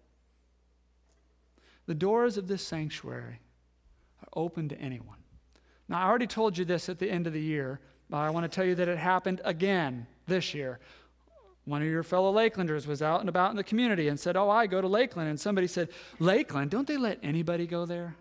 The 1.85 1.94
doors 1.94 2.38
of 2.38 2.49
this 2.49 2.66
sanctuary 2.66 3.40
are 4.23 4.42
open 4.42 4.70
to 4.70 4.81
anyone. 4.81 5.18
Now, 5.87 6.01
I 6.01 6.09
already 6.09 6.27
told 6.27 6.57
you 6.57 6.64
this 6.64 6.88
at 6.88 6.99
the 6.99 7.11
end 7.11 7.27
of 7.27 7.35
the 7.35 7.42
year, 7.42 7.79
but 8.09 8.18
I 8.18 8.31
want 8.31 8.51
to 8.51 8.57
tell 8.57 8.64
you 8.64 8.75
that 8.77 8.88
it 8.88 8.96
happened 8.96 9.42
again 9.44 10.07
this 10.27 10.55
year. 10.55 10.81
One 11.64 11.83
of 11.83 11.88
your 11.88 12.03
fellow 12.03 12.33
Lakelanders 12.33 12.87
was 12.87 13.03
out 13.03 13.20
and 13.20 13.29
about 13.29 13.51
in 13.51 13.57
the 13.57 13.64
community 13.64 14.09
and 14.09 14.18
said, 14.18 14.37
Oh, 14.37 14.51
I 14.51 14.66
go 14.66 14.81
to 14.81 14.88
Lakeland. 14.88 15.29
And 15.29 15.38
somebody 15.38 15.66
said, 15.66 15.88
Lakeland, 16.18 16.70
don't 16.70 16.87
they 16.87 16.96
let 16.96 17.18
anybody 17.23 17.66
go 17.66 17.87
there? 17.87 18.16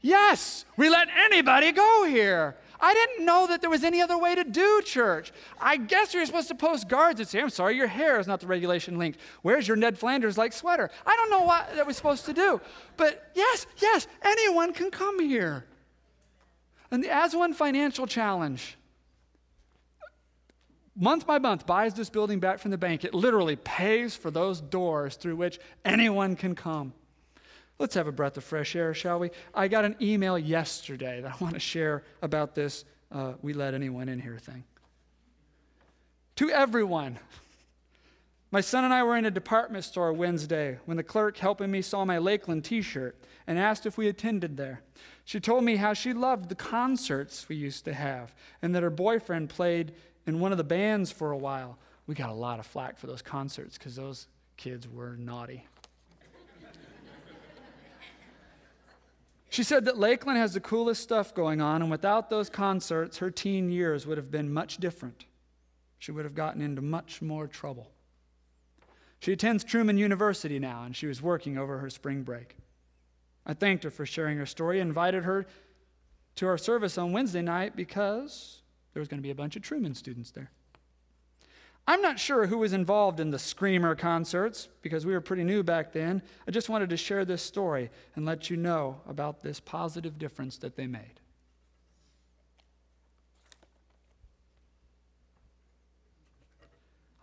Yes, 0.00 0.64
we 0.76 0.90
let 0.90 1.08
anybody 1.16 1.70
go 1.72 2.04
here. 2.04 2.56
I 2.80 2.92
didn't 2.92 3.24
know 3.24 3.46
that 3.46 3.60
there 3.60 3.70
was 3.70 3.84
any 3.84 4.02
other 4.02 4.18
way 4.18 4.34
to 4.34 4.42
do 4.42 4.82
church. 4.84 5.32
I 5.60 5.76
guess 5.76 6.12
you're 6.12 6.26
supposed 6.26 6.48
to 6.48 6.56
post 6.56 6.88
guards 6.88 7.20
and 7.20 7.28
say, 7.28 7.40
I'm 7.40 7.48
sorry, 7.48 7.76
your 7.76 7.86
hair 7.86 8.18
is 8.18 8.26
not 8.26 8.40
the 8.40 8.48
regulation 8.48 8.98
length. 8.98 9.18
Where's 9.42 9.68
your 9.68 9.76
Ned 9.76 9.96
Flanders 9.96 10.36
like 10.36 10.52
sweater? 10.52 10.90
I 11.06 11.14
don't 11.14 11.30
know 11.30 11.42
what 11.42 11.72
that 11.76 11.86
was 11.86 11.96
supposed 11.96 12.26
to 12.26 12.32
do. 12.32 12.60
But 12.96 13.30
yes, 13.36 13.66
yes, 13.76 14.08
anyone 14.24 14.72
can 14.72 14.90
come 14.90 15.20
here. 15.20 15.64
And 16.90 17.04
the 17.04 17.10
As 17.10 17.36
One 17.36 17.54
Financial 17.54 18.08
Challenge 18.08 18.76
month 20.94 21.26
by 21.26 21.38
month 21.38 21.66
buys 21.66 21.94
this 21.94 22.10
building 22.10 22.40
back 22.40 22.58
from 22.58 22.70
the 22.70 22.78
bank. 22.78 23.04
It 23.04 23.14
literally 23.14 23.56
pays 23.56 24.14
for 24.14 24.30
those 24.30 24.60
doors 24.60 25.16
through 25.16 25.36
which 25.36 25.58
anyone 25.84 26.36
can 26.36 26.54
come. 26.54 26.92
Let's 27.78 27.94
have 27.94 28.06
a 28.06 28.12
breath 28.12 28.36
of 28.36 28.44
fresh 28.44 28.76
air, 28.76 28.94
shall 28.94 29.18
we? 29.18 29.30
I 29.54 29.68
got 29.68 29.84
an 29.84 29.96
email 30.00 30.38
yesterday 30.38 31.20
that 31.20 31.32
I 31.32 31.36
want 31.42 31.54
to 31.54 31.60
share 31.60 32.04
about 32.20 32.54
this 32.54 32.84
uh, 33.10 33.34
we 33.42 33.52
let 33.52 33.74
anyone 33.74 34.08
in 34.08 34.20
here 34.20 34.38
thing. 34.38 34.64
To 36.36 36.50
everyone, 36.50 37.18
my 38.50 38.60
son 38.60 38.84
and 38.84 38.92
I 38.92 39.02
were 39.02 39.16
in 39.16 39.26
a 39.26 39.30
department 39.30 39.84
store 39.84 40.12
Wednesday 40.12 40.78
when 40.84 40.96
the 40.96 41.02
clerk 41.02 41.36
helping 41.38 41.70
me 41.70 41.82
saw 41.82 42.04
my 42.04 42.18
Lakeland 42.18 42.64
t 42.64 42.82
shirt 42.82 43.16
and 43.46 43.58
asked 43.58 43.86
if 43.86 43.98
we 43.98 44.08
attended 44.08 44.56
there. 44.56 44.82
She 45.24 45.40
told 45.40 45.64
me 45.64 45.76
how 45.76 45.94
she 45.94 46.12
loved 46.12 46.48
the 46.48 46.54
concerts 46.54 47.48
we 47.48 47.56
used 47.56 47.84
to 47.84 47.92
have 47.92 48.34
and 48.60 48.74
that 48.74 48.82
her 48.82 48.90
boyfriend 48.90 49.50
played 49.50 49.92
in 50.26 50.40
one 50.40 50.52
of 50.52 50.58
the 50.58 50.64
bands 50.64 51.10
for 51.10 51.32
a 51.32 51.36
while. 51.36 51.78
We 52.06 52.14
got 52.14 52.30
a 52.30 52.34
lot 52.34 52.58
of 52.58 52.66
flack 52.66 52.98
for 52.98 53.06
those 53.06 53.22
concerts 53.22 53.78
because 53.78 53.96
those 53.96 54.28
kids 54.56 54.88
were 54.88 55.16
naughty. 55.16 55.66
she 59.50 59.62
said 59.62 59.84
that 59.84 59.98
Lakeland 59.98 60.38
has 60.38 60.54
the 60.54 60.60
coolest 60.60 61.02
stuff 61.02 61.34
going 61.34 61.60
on, 61.60 61.82
and 61.82 61.90
without 61.90 62.30
those 62.30 62.48
concerts, 62.48 63.18
her 63.18 63.30
teen 63.30 63.70
years 63.70 64.06
would 64.06 64.18
have 64.18 64.30
been 64.30 64.52
much 64.52 64.78
different. 64.78 65.26
She 65.98 66.10
would 66.10 66.24
have 66.24 66.34
gotten 66.34 66.60
into 66.60 66.82
much 66.82 67.22
more 67.22 67.46
trouble. 67.46 67.90
She 69.20 69.32
attends 69.32 69.62
Truman 69.62 69.98
University 69.98 70.58
now, 70.58 70.82
and 70.82 70.96
she 70.96 71.06
was 71.06 71.22
working 71.22 71.56
over 71.56 71.78
her 71.78 71.90
spring 71.90 72.24
break. 72.24 72.56
I 73.46 73.54
thanked 73.54 73.84
her 73.84 73.90
for 73.90 74.04
sharing 74.04 74.38
her 74.38 74.46
story, 74.46 74.80
invited 74.80 75.24
her 75.24 75.46
to 76.36 76.46
our 76.46 76.58
service 76.58 76.98
on 76.98 77.12
Wednesday 77.12 77.42
night 77.42 77.76
because 77.76 78.61
there 78.92 79.00
was 79.00 79.08
going 79.08 79.18
to 79.18 79.22
be 79.22 79.30
a 79.30 79.34
bunch 79.34 79.56
of 79.56 79.62
Truman 79.62 79.94
students 79.94 80.30
there. 80.30 80.50
I'm 81.86 82.00
not 82.00 82.18
sure 82.18 82.46
who 82.46 82.58
was 82.58 82.72
involved 82.72 83.18
in 83.18 83.30
the 83.30 83.38
Screamer 83.38 83.96
concerts 83.96 84.68
because 84.82 85.04
we 85.04 85.12
were 85.12 85.20
pretty 85.20 85.42
new 85.42 85.64
back 85.64 85.92
then. 85.92 86.22
I 86.46 86.52
just 86.52 86.68
wanted 86.68 86.90
to 86.90 86.96
share 86.96 87.24
this 87.24 87.42
story 87.42 87.90
and 88.14 88.24
let 88.24 88.50
you 88.50 88.56
know 88.56 89.00
about 89.08 89.42
this 89.42 89.58
positive 89.58 90.16
difference 90.16 90.58
that 90.58 90.76
they 90.76 90.86
made. 90.86 91.20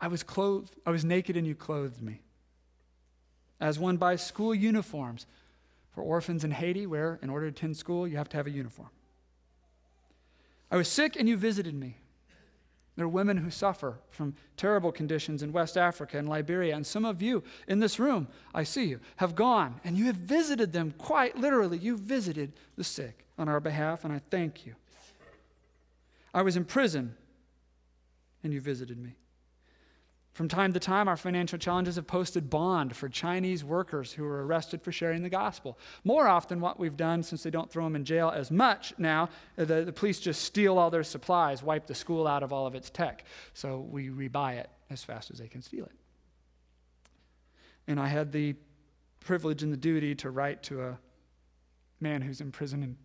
I 0.02 0.08
was 0.08 0.24
clothed, 0.24 0.76
I 0.86 0.92
was 0.92 1.06
naked 1.06 1.38
and 1.38 1.48
you 1.48 1.56
clothed 1.56 2.02
me. 2.02 2.22
As 3.62 3.78
one 3.80 3.98
buys 3.98 4.26
school 4.26 4.56
uniforms 4.56 5.26
for 5.92 6.02
orphans 6.02 6.44
in 6.44 6.52
Haiti, 6.52 6.86
where 6.86 7.20
in 7.22 7.30
order 7.30 7.50
to 7.50 7.56
attend 7.56 7.76
school, 7.76 8.08
you 8.08 8.18
have 8.18 8.30
to 8.30 8.38
have 8.38 8.48
a 8.48 8.52
uniform. 8.52 8.90
I 10.72 10.78
was 10.78 10.88
sick 10.88 11.16
and 11.16 11.28
you 11.28 11.38
visited 11.38 11.74
me. 11.74 11.98
There 12.96 13.06
are 13.06 13.10
women 13.10 13.38
who 13.38 13.50
suffer 13.50 13.98
from 14.10 14.36
terrible 14.58 14.92
conditions 14.92 15.42
in 15.42 15.54
West 15.54 15.78
Africa 15.78 16.18
and 16.18 16.28
Liberia. 16.28 16.76
And 16.76 16.86
some 16.86 17.06
of 17.06 17.22
you 17.22 17.44
in 17.68 17.80
this 17.80 17.98
room, 17.98 18.28
I 18.54 18.64
see 18.64 18.84
you, 18.86 19.00
have 19.16 19.36
gone 19.36 19.80
and 19.86 19.98
you 19.98 20.06
have 20.08 20.18
visited 20.18 20.74
them 20.74 20.94
quite 20.98 21.38
literally. 21.38 21.78
You 21.78 21.98
visited 21.98 22.52
the 22.76 22.84
sick 22.84 23.26
on 23.38 23.48
our 23.48 23.62
behalf, 23.62 24.04
and 24.04 24.14
I 24.14 24.20
thank 24.30 24.66
you. 24.66 24.76
I 26.34 26.42
was 26.42 26.58
in 26.58 26.66
prison 26.66 27.16
and 28.44 28.54
you 28.54 28.60
visited 28.60 28.98
me. 28.98 29.16
From 30.34 30.48
time 30.48 30.72
to 30.74 30.80
time, 30.80 31.08
our 31.08 31.18
financial 31.18 31.60
challenges 31.60 31.96
have 31.96 32.08
posted 32.08 32.50
bond 32.50 32.96
for 32.96 33.10
Chinese 33.10 33.64
workers 33.64 34.14
who 34.14 34.24
were 34.24 34.46
arrested 34.46 34.82
for 34.82 34.92
sharing 34.92 35.22
the 35.22 35.30
gospel. 35.30 35.78
More 36.04 36.28
often, 36.28 36.62
what 36.62 36.80
we've 36.80 36.96
done, 36.96 37.24
since 37.24 37.44
they 37.44 37.50
don't 37.50 37.70
throw 37.70 37.84
them 37.84 37.96
in 37.96 38.06
jail 38.06 38.32
as 38.34 38.50
much 38.50 38.94
now, 38.98 39.30
uh, 39.58 39.66
the, 39.66 39.84
the 39.84 39.92
police 39.92 40.20
just 40.20 40.44
steal 40.44 40.78
all 40.78 40.90
their 40.90 41.04
supplies, 41.04 41.62
wipe 41.62 41.88
the 41.88 41.96
school 41.96 42.26
out 42.26 42.44
of 42.44 42.54
all 42.54 42.68
of 42.68 42.76
its 42.76 42.90
tech. 42.90 43.26
So 43.54 43.80
we 43.80 44.10
rebuy 44.10 44.58
it 44.58 44.70
as 44.90 45.04
fast 45.04 45.30
as 45.32 45.40
they 45.40 45.48
can 45.48 45.62
steal 45.62 45.86
it. 45.86 45.96
And 47.88 48.00
I 48.00 48.08
had 48.08 48.32
the 48.32 48.56
privilege 49.20 49.64
and 49.64 49.74
the 49.74 49.78
duty 49.78 50.16
to 50.16 50.30
write 50.30 50.64
to 50.64 50.84
a 50.84 51.00
man 52.00 52.22
who's 52.22 52.40
in 52.40 52.52
prison 52.52 52.84
in 52.84 52.96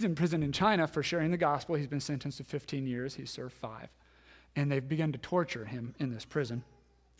He's 0.00 0.06
in 0.06 0.14
prison 0.14 0.42
in 0.42 0.50
China 0.50 0.86
for 0.86 1.02
sharing 1.02 1.30
the 1.30 1.36
gospel. 1.36 1.74
He's 1.74 1.86
been 1.86 2.00
sentenced 2.00 2.38
to 2.38 2.44
15 2.44 2.86
years. 2.86 3.16
He's 3.16 3.30
served 3.30 3.52
five. 3.52 3.90
And 4.56 4.72
they've 4.72 4.88
begun 4.88 5.12
to 5.12 5.18
torture 5.18 5.66
him 5.66 5.94
in 5.98 6.10
this 6.10 6.24
prison. 6.24 6.64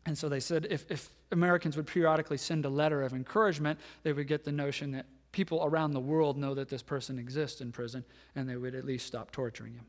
And 0.07 0.17
so 0.17 0.31
they 0.31 0.41
said 0.41 0.67
if, 0.71 0.91
if 0.91 1.11
Americans 1.31 1.77
would 1.77 1.87
periodically 1.87 2.39
send 2.39 2.65
a 2.65 2.71
letter 2.71 3.03
of 3.03 3.13
encouragement, 3.13 3.79
they 4.03 4.15
would 4.15 4.27
get 4.27 4.45
the 4.45 4.53
notion 4.53 4.93
that 4.93 5.05
people 5.31 5.63
around 5.63 5.93
the 5.93 6.01
world 6.01 6.39
know 6.39 6.55
that 6.55 6.71
this 6.71 6.83
person 6.83 7.19
exists 7.19 7.61
in 7.61 7.71
prison, 7.71 8.03
and 8.35 8.49
they 8.49 8.57
would 8.57 8.75
at 8.75 8.87
least 8.87 9.07
stop 9.07 9.31
torturing 9.31 9.75
him. 9.75 9.85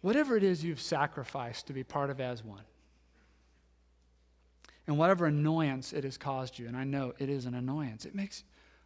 Whatever 0.00 0.36
it 0.36 0.42
is 0.42 0.64
you've 0.64 0.80
sacrificed 0.80 1.68
to 1.68 1.72
be 1.72 1.84
part 1.84 2.10
of 2.10 2.20
As 2.20 2.42
One, 2.42 2.64
and 4.88 4.98
whatever 4.98 5.26
annoyance 5.26 5.92
it 5.92 6.02
has 6.02 6.18
caused 6.18 6.58
you, 6.58 6.66
and 6.66 6.76
I 6.76 6.82
know 6.82 7.12
it 7.20 7.28
is 7.28 7.46
an 7.46 7.54
annoyance, 7.54 8.04
it 8.04 8.16
makes 8.16 8.42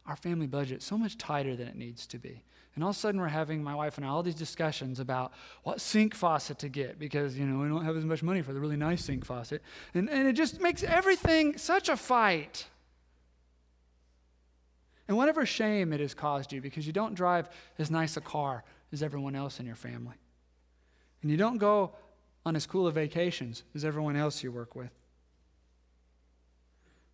our 0.08 0.16
family 0.16 0.46
budget 0.46 0.82
so 0.82 0.96
much 0.98 1.18
tighter 1.18 1.54
than 1.54 1.68
it 1.68 1.76
needs 1.76 2.06
to 2.08 2.18
be. 2.18 2.42
And 2.74 2.82
all 2.82 2.90
of 2.90 2.96
a 2.96 2.98
sudden, 2.98 3.20
we're 3.20 3.28
having, 3.28 3.62
my 3.62 3.74
wife 3.74 3.98
and 3.98 4.06
I, 4.06 4.08
all 4.08 4.22
these 4.22 4.34
discussions 4.34 5.00
about 5.00 5.32
what 5.64 5.80
sink 5.80 6.14
faucet 6.14 6.58
to 6.60 6.68
get 6.68 6.98
because, 6.98 7.36
you 7.36 7.44
know, 7.44 7.58
we 7.60 7.68
don't 7.68 7.84
have 7.84 7.96
as 7.96 8.04
much 8.04 8.22
money 8.22 8.40
for 8.40 8.52
the 8.52 8.60
really 8.60 8.76
nice 8.76 9.04
sink 9.04 9.24
faucet. 9.24 9.62
And, 9.94 10.08
and 10.08 10.26
it 10.26 10.32
just 10.32 10.60
makes 10.60 10.82
everything 10.82 11.58
such 11.58 11.88
a 11.88 11.96
fight. 11.96 12.66
And 15.08 15.16
whatever 15.16 15.44
shame 15.44 15.92
it 15.92 16.00
has 16.00 16.14
caused 16.14 16.52
you 16.52 16.60
because 16.60 16.86
you 16.86 16.92
don't 16.92 17.14
drive 17.14 17.48
as 17.78 17.90
nice 17.90 18.16
a 18.16 18.20
car 18.20 18.64
as 18.92 19.02
everyone 19.02 19.34
else 19.34 19.60
in 19.60 19.66
your 19.66 19.76
family. 19.76 20.16
And 21.22 21.30
you 21.30 21.36
don't 21.36 21.58
go 21.58 21.92
on 22.46 22.56
as 22.56 22.66
cool 22.66 22.86
of 22.86 22.94
vacations 22.94 23.64
as 23.74 23.84
everyone 23.84 24.16
else 24.16 24.42
you 24.42 24.52
work 24.52 24.74
with. 24.74 24.90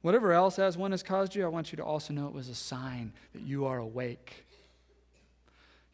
Whatever 0.04 0.34
else 0.34 0.58
as 0.58 0.76
one 0.76 0.90
has 0.90 1.02
caused 1.02 1.34
you, 1.34 1.46
I 1.46 1.48
want 1.48 1.72
you 1.72 1.76
to 1.76 1.82
also 1.82 2.12
know 2.12 2.26
it 2.26 2.34
was 2.34 2.50
a 2.50 2.54
sign 2.54 3.14
that 3.32 3.40
you 3.40 3.64
are 3.64 3.78
awake. 3.78 4.44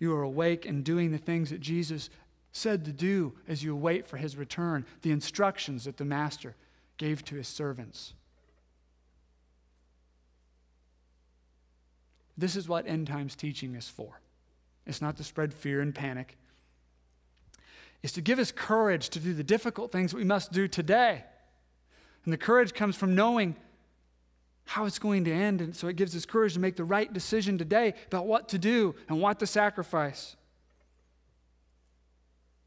You 0.00 0.12
are 0.16 0.22
awake 0.22 0.66
and 0.66 0.82
doing 0.82 1.12
the 1.12 1.16
things 1.18 1.50
that 1.50 1.60
Jesus 1.60 2.10
said 2.50 2.84
to 2.86 2.92
do 2.92 3.34
as 3.46 3.62
you 3.62 3.76
wait 3.76 4.08
for 4.08 4.16
his 4.16 4.36
return, 4.36 4.84
the 5.02 5.12
instructions 5.12 5.84
that 5.84 5.96
the 5.96 6.04
master 6.04 6.56
gave 6.96 7.24
to 7.26 7.36
his 7.36 7.46
servants. 7.46 8.14
This 12.36 12.56
is 12.56 12.68
what 12.68 12.88
end 12.88 13.06
times 13.06 13.36
teaching 13.36 13.76
is 13.76 13.88
for. 13.88 14.20
It's 14.88 15.00
not 15.00 15.18
to 15.18 15.22
spread 15.22 15.54
fear 15.54 15.80
and 15.80 15.94
panic. 15.94 16.36
It's 18.02 18.14
to 18.14 18.20
give 18.20 18.40
us 18.40 18.50
courage 18.50 19.10
to 19.10 19.20
do 19.20 19.34
the 19.34 19.44
difficult 19.44 19.92
things 19.92 20.12
we 20.12 20.24
must 20.24 20.50
do 20.50 20.66
today. 20.66 21.22
And 22.24 22.32
the 22.32 22.38
courage 22.38 22.74
comes 22.74 22.96
from 22.96 23.14
knowing 23.14 23.54
how 24.70 24.84
it's 24.84 25.00
going 25.00 25.24
to 25.24 25.32
end. 25.32 25.60
And 25.60 25.74
so 25.74 25.88
it 25.88 25.96
gives 25.96 26.14
us 26.14 26.24
courage 26.24 26.54
to 26.54 26.60
make 26.60 26.76
the 26.76 26.84
right 26.84 27.12
decision 27.12 27.58
today 27.58 27.92
about 28.06 28.28
what 28.28 28.50
to 28.50 28.58
do 28.58 28.94
and 29.08 29.20
what 29.20 29.40
to 29.40 29.46
sacrifice. 29.46 30.36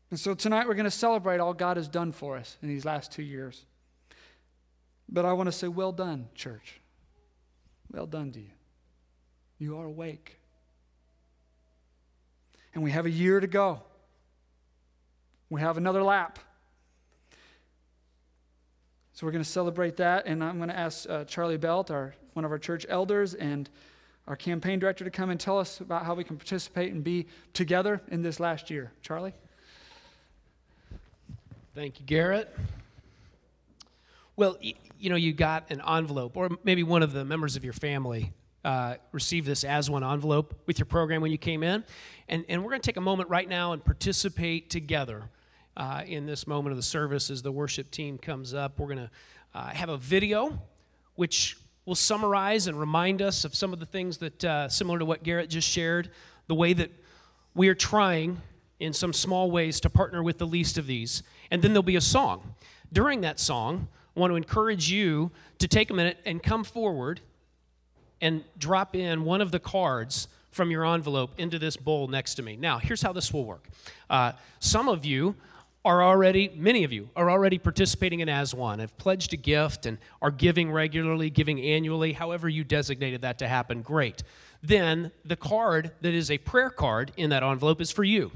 And 0.10 0.20
so 0.20 0.34
tonight 0.34 0.68
we're 0.68 0.74
going 0.74 0.84
to 0.84 0.92
celebrate 0.92 1.40
all 1.40 1.54
God 1.54 1.78
has 1.78 1.88
done 1.88 2.12
for 2.12 2.36
us 2.36 2.58
in 2.62 2.68
these 2.68 2.84
last 2.84 3.14
two 3.14 3.24
years. 3.24 3.66
But 5.08 5.24
I 5.24 5.32
want 5.32 5.48
to 5.48 5.54
say, 5.54 5.70
well 5.70 5.94
done, 5.94 6.28
church. 6.36 6.82
Well 7.90 8.06
done 8.06 8.34
to 8.34 8.40
you. 8.42 8.52
You 9.58 9.78
are 9.78 9.86
awake. 9.86 10.36
And 12.74 12.84
we 12.84 12.92
have 12.92 13.06
a 13.06 13.12
year 13.12 13.40
to 13.40 13.48
go. 13.48 13.82
We 15.50 15.62
have 15.62 15.78
another 15.78 16.04
lap. 16.04 16.38
So 19.16 19.28
we're 19.28 19.32
going 19.32 19.44
to 19.44 19.50
celebrate 19.50 19.98
that, 19.98 20.26
and 20.26 20.44
I'm 20.44 20.58
going 20.58 20.70
to 20.70 20.78
ask 20.78 21.08
uh, 21.08 21.24
Charlie 21.26 21.58
Belt, 21.58 21.92
our, 21.92 22.16
one 22.34 22.46
of 22.46 22.52
our 22.52 22.58
church 22.58 22.84
elders, 22.90 23.36
and 23.36 23.70
our 24.28 24.36
campaign 24.36 24.80
director 24.80 25.04
to 25.04 25.12
come 25.12 25.30
and 25.30 25.40
tell 25.40 25.60
us 25.60 25.82
about 25.82 26.04
how 26.04 26.16
we 26.16 26.24
can 26.24 26.36
participate 26.36 26.92
and 26.92 27.04
be 27.04 27.28
together 27.54 28.02
in 28.08 28.24
this 28.24 28.40
last 28.40 28.72
year. 28.72 28.92
Charlie? 29.04 29.36
Thank 31.76 32.00
you, 32.00 32.08
Garrett. 32.08 32.56
Well, 34.36 34.58
you 34.62 35.12
know, 35.12 35.16
you 35.16 35.32
got 35.32 35.70
an 35.70 35.80
envelope, 35.88 36.36
or 36.36 36.50
maybe 36.64 36.82
one 36.82 37.04
of 37.04 37.14
the 37.14 37.24
members 37.24 37.56
of 37.56 37.64
your 37.64 37.74
family 37.74 38.34
uh, 38.66 38.96
received 39.12 39.46
this 39.46 39.64
as 39.64 39.92
one 39.92 40.04
envelope 40.04 40.56
with 40.66 40.80
your 40.80 40.88
program 40.88 41.22
when 41.22 41.32
you 41.32 41.38
came 41.38 41.62
in. 41.62 41.84
And, 42.28 42.46
and 42.50 42.64
we're 42.64 42.72
going 42.72 42.82
to 42.82 42.86
take 42.88 42.98
a 42.98 43.02
moment 43.02 43.30
right 43.30 43.48
now 43.48 43.74
and 43.74 43.86
participate 43.86 44.72
together 44.72 45.30
uh, 45.76 46.04
in 46.06 46.26
this 46.26 46.48
moment 46.48 46.72
of 46.72 46.78
the 46.78 46.84
service 46.84 47.30
as 47.30 47.42
the 47.42 47.52
worship 47.52 47.92
team 47.92 48.18
comes 48.18 48.54
up. 48.54 48.80
We're 48.80 48.88
going 48.88 48.98
to 48.98 49.10
uh, 49.54 49.68
have 49.68 49.90
a 49.90 49.98
video 49.98 50.60
which 51.16 51.58
will 51.86 51.96
summarize 51.96 52.68
and 52.68 52.80
remind 52.80 53.22
us 53.22 53.44
of 53.46 53.56
some 53.56 53.74
of 53.74 53.80
the 53.80 53.86
things 53.86 54.18
that, 54.20 54.44
uh, 54.44 54.70
similar 54.70 55.00
to 55.00 55.06
what 55.06 55.24
Garrett 55.24 55.50
just 55.50 55.68
shared, 55.68 56.10
the 56.48 56.56
way 56.56 56.74
that 56.74 56.92
we 57.54 57.68
are 57.68 57.76
trying 57.76 58.42
in 58.80 58.94
some 58.94 59.14
small 59.14 59.52
ways 59.52 59.80
to 59.82 59.90
partner 59.90 60.24
with 60.24 60.38
the 60.38 60.48
least 60.48 60.78
of 60.78 60.88
these. 60.88 61.24
And 61.52 61.62
then 61.62 61.74
there'll 61.74 61.84
be 61.84 61.96
a 61.96 62.02
song. 62.02 62.56
During 62.92 63.22
that 63.22 63.40
song, 63.40 63.88
I 64.16 64.20
want 64.20 64.32
to 64.32 64.36
encourage 64.36 64.90
you 64.90 65.32
to 65.60 65.68
take 65.68 65.90
a 65.90 65.94
minute 65.94 66.18
and 66.26 66.42
come 66.42 66.64
forward 66.64 67.22
and 68.22 68.44
drop 68.58 68.96
in 68.96 69.24
one 69.26 69.42
of 69.42 69.52
the 69.52 69.60
cards 69.60 70.28
from 70.52 70.72
your 70.72 70.86
envelope 70.86 71.32
into 71.38 71.60
this 71.60 71.76
bowl 71.76 72.08
next 72.08 72.36
to 72.36 72.44
me. 72.44 72.56
Now, 72.56 72.78
here's 72.78 73.02
how 73.02 73.12
this 73.12 73.34
will 73.34 73.46
work. 73.46 73.68
Uh, 74.10 74.34
some 74.60 74.88
of 74.88 75.04
you 75.04 75.36
are 75.86 76.02
already, 76.04 76.50
many 76.56 76.84
of 76.84 76.94
you 76.94 77.10
are 77.16 77.30
already 77.30 77.58
participating 77.58 78.22
in 78.22 78.30
As 78.30 78.54
One, 78.54 78.80
have 78.80 78.98
pledged 78.98 79.34
a 79.34 79.38
gift 79.38 79.86
and 79.86 79.98
are 80.22 80.32
giving 80.32 80.72
regularly, 80.72 81.30
giving 81.30 81.60
annually, 81.62 82.14
however 82.14 82.48
you 82.48 82.64
designated 82.64 83.22
that 83.22 83.40
to 83.40 83.48
happen, 83.48 83.82
great. 83.82 84.24
Then 84.62 85.12
the 85.26 85.36
card 85.36 85.92
that 86.02 86.14
is 86.14 86.32
a 86.32 86.38
prayer 86.38 86.70
card 86.70 87.12
in 87.18 87.32
that 87.32 87.44
envelope 87.44 87.82
is 87.82 87.92
for 87.92 88.04
you. 88.06 88.32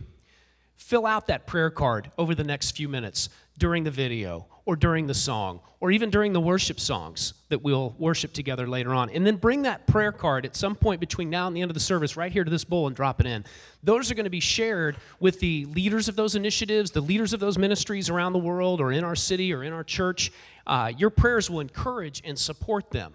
Fill 0.78 1.06
out 1.06 1.28
that 1.28 1.48
prayer 1.48 1.70
card 1.70 2.12
over 2.18 2.34
the 2.34 2.44
next 2.44 2.72
few 2.72 2.88
minutes 2.88 3.30
during 3.58 3.84
the 3.84 3.92
video 3.92 4.46
or 4.66 4.76
during 4.76 5.08
the 5.08 5.14
song 5.14 5.60
or 5.80 5.92
even 5.92 6.10
during 6.10 6.34
the 6.34 6.40
worship 6.40 6.80
songs 6.80 7.34
that 7.50 7.62
we'll 7.62 7.96
worship 7.98 8.32
together 8.32 8.68
later 8.68 8.94
on. 8.94 9.10
And 9.10 9.26
then 9.26 9.36
bring 9.36 9.64
that 9.64 9.88
prayer 9.88 10.12
card 10.12 10.46
at 10.46 10.56
some 10.56 10.76
point 10.76 11.00
between 11.00 11.30
now 11.30 11.48
and 11.48 11.56
the 11.56 11.62
end 11.62 11.72
of 11.72 11.76
the 11.76 11.80
service 11.80 12.16
right 12.16 12.32
here 12.32 12.44
to 12.44 12.50
this 12.50 12.64
bowl 12.64 12.88
and 12.88 12.96
drop 12.96 13.20
it 13.20 13.26
in. 13.26 13.44
Those 13.84 14.12
are 14.12 14.16
going 14.16 14.26
to 14.26 14.30
be 14.30 14.40
shared 14.40 14.98
with 15.20 15.40
the 15.40 15.66
leaders 15.66 16.08
of 16.08 16.16
those 16.16 16.36
initiatives, 16.36 16.92
the 16.92 17.02
leaders 17.02 17.34
of 17.34 17.40
those 17.40 17.58
ministries 17.58 18.10
around 18.10 18.34
the 18.34 18.40
world 18.40 18.80
or 18.80 18.92
in 18.92 19.04
our 19.04 19.16
city 19.16 19.54
or 19.54 19.64
in 19.64 19.74
our 19.74 19.84
church. 19.84 20.32
Uh, 20.66 20.92
your 20.96 21.10
prayers 21.10 21.50
will 21.50 21.60
encourage 21.60 22.22
and 22.24 22.38
support 22.38 22.92
them. 22.92 23.14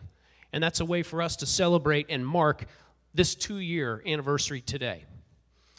And 0.52 0.62
that's 0.62 0.80
a 0.80 0.84
way 0.84 1.02
for 1.02 1.22
us 1.22 1.36
to 1.36 1.46
celebrate 1.46 2.06
and 2.08 2.26
mark 2.26 2.66
this 3.14 3.34
two 3.34 3.58
year 3.58 4.02
anniversary 4.06 4.60
today. 4.60 5.04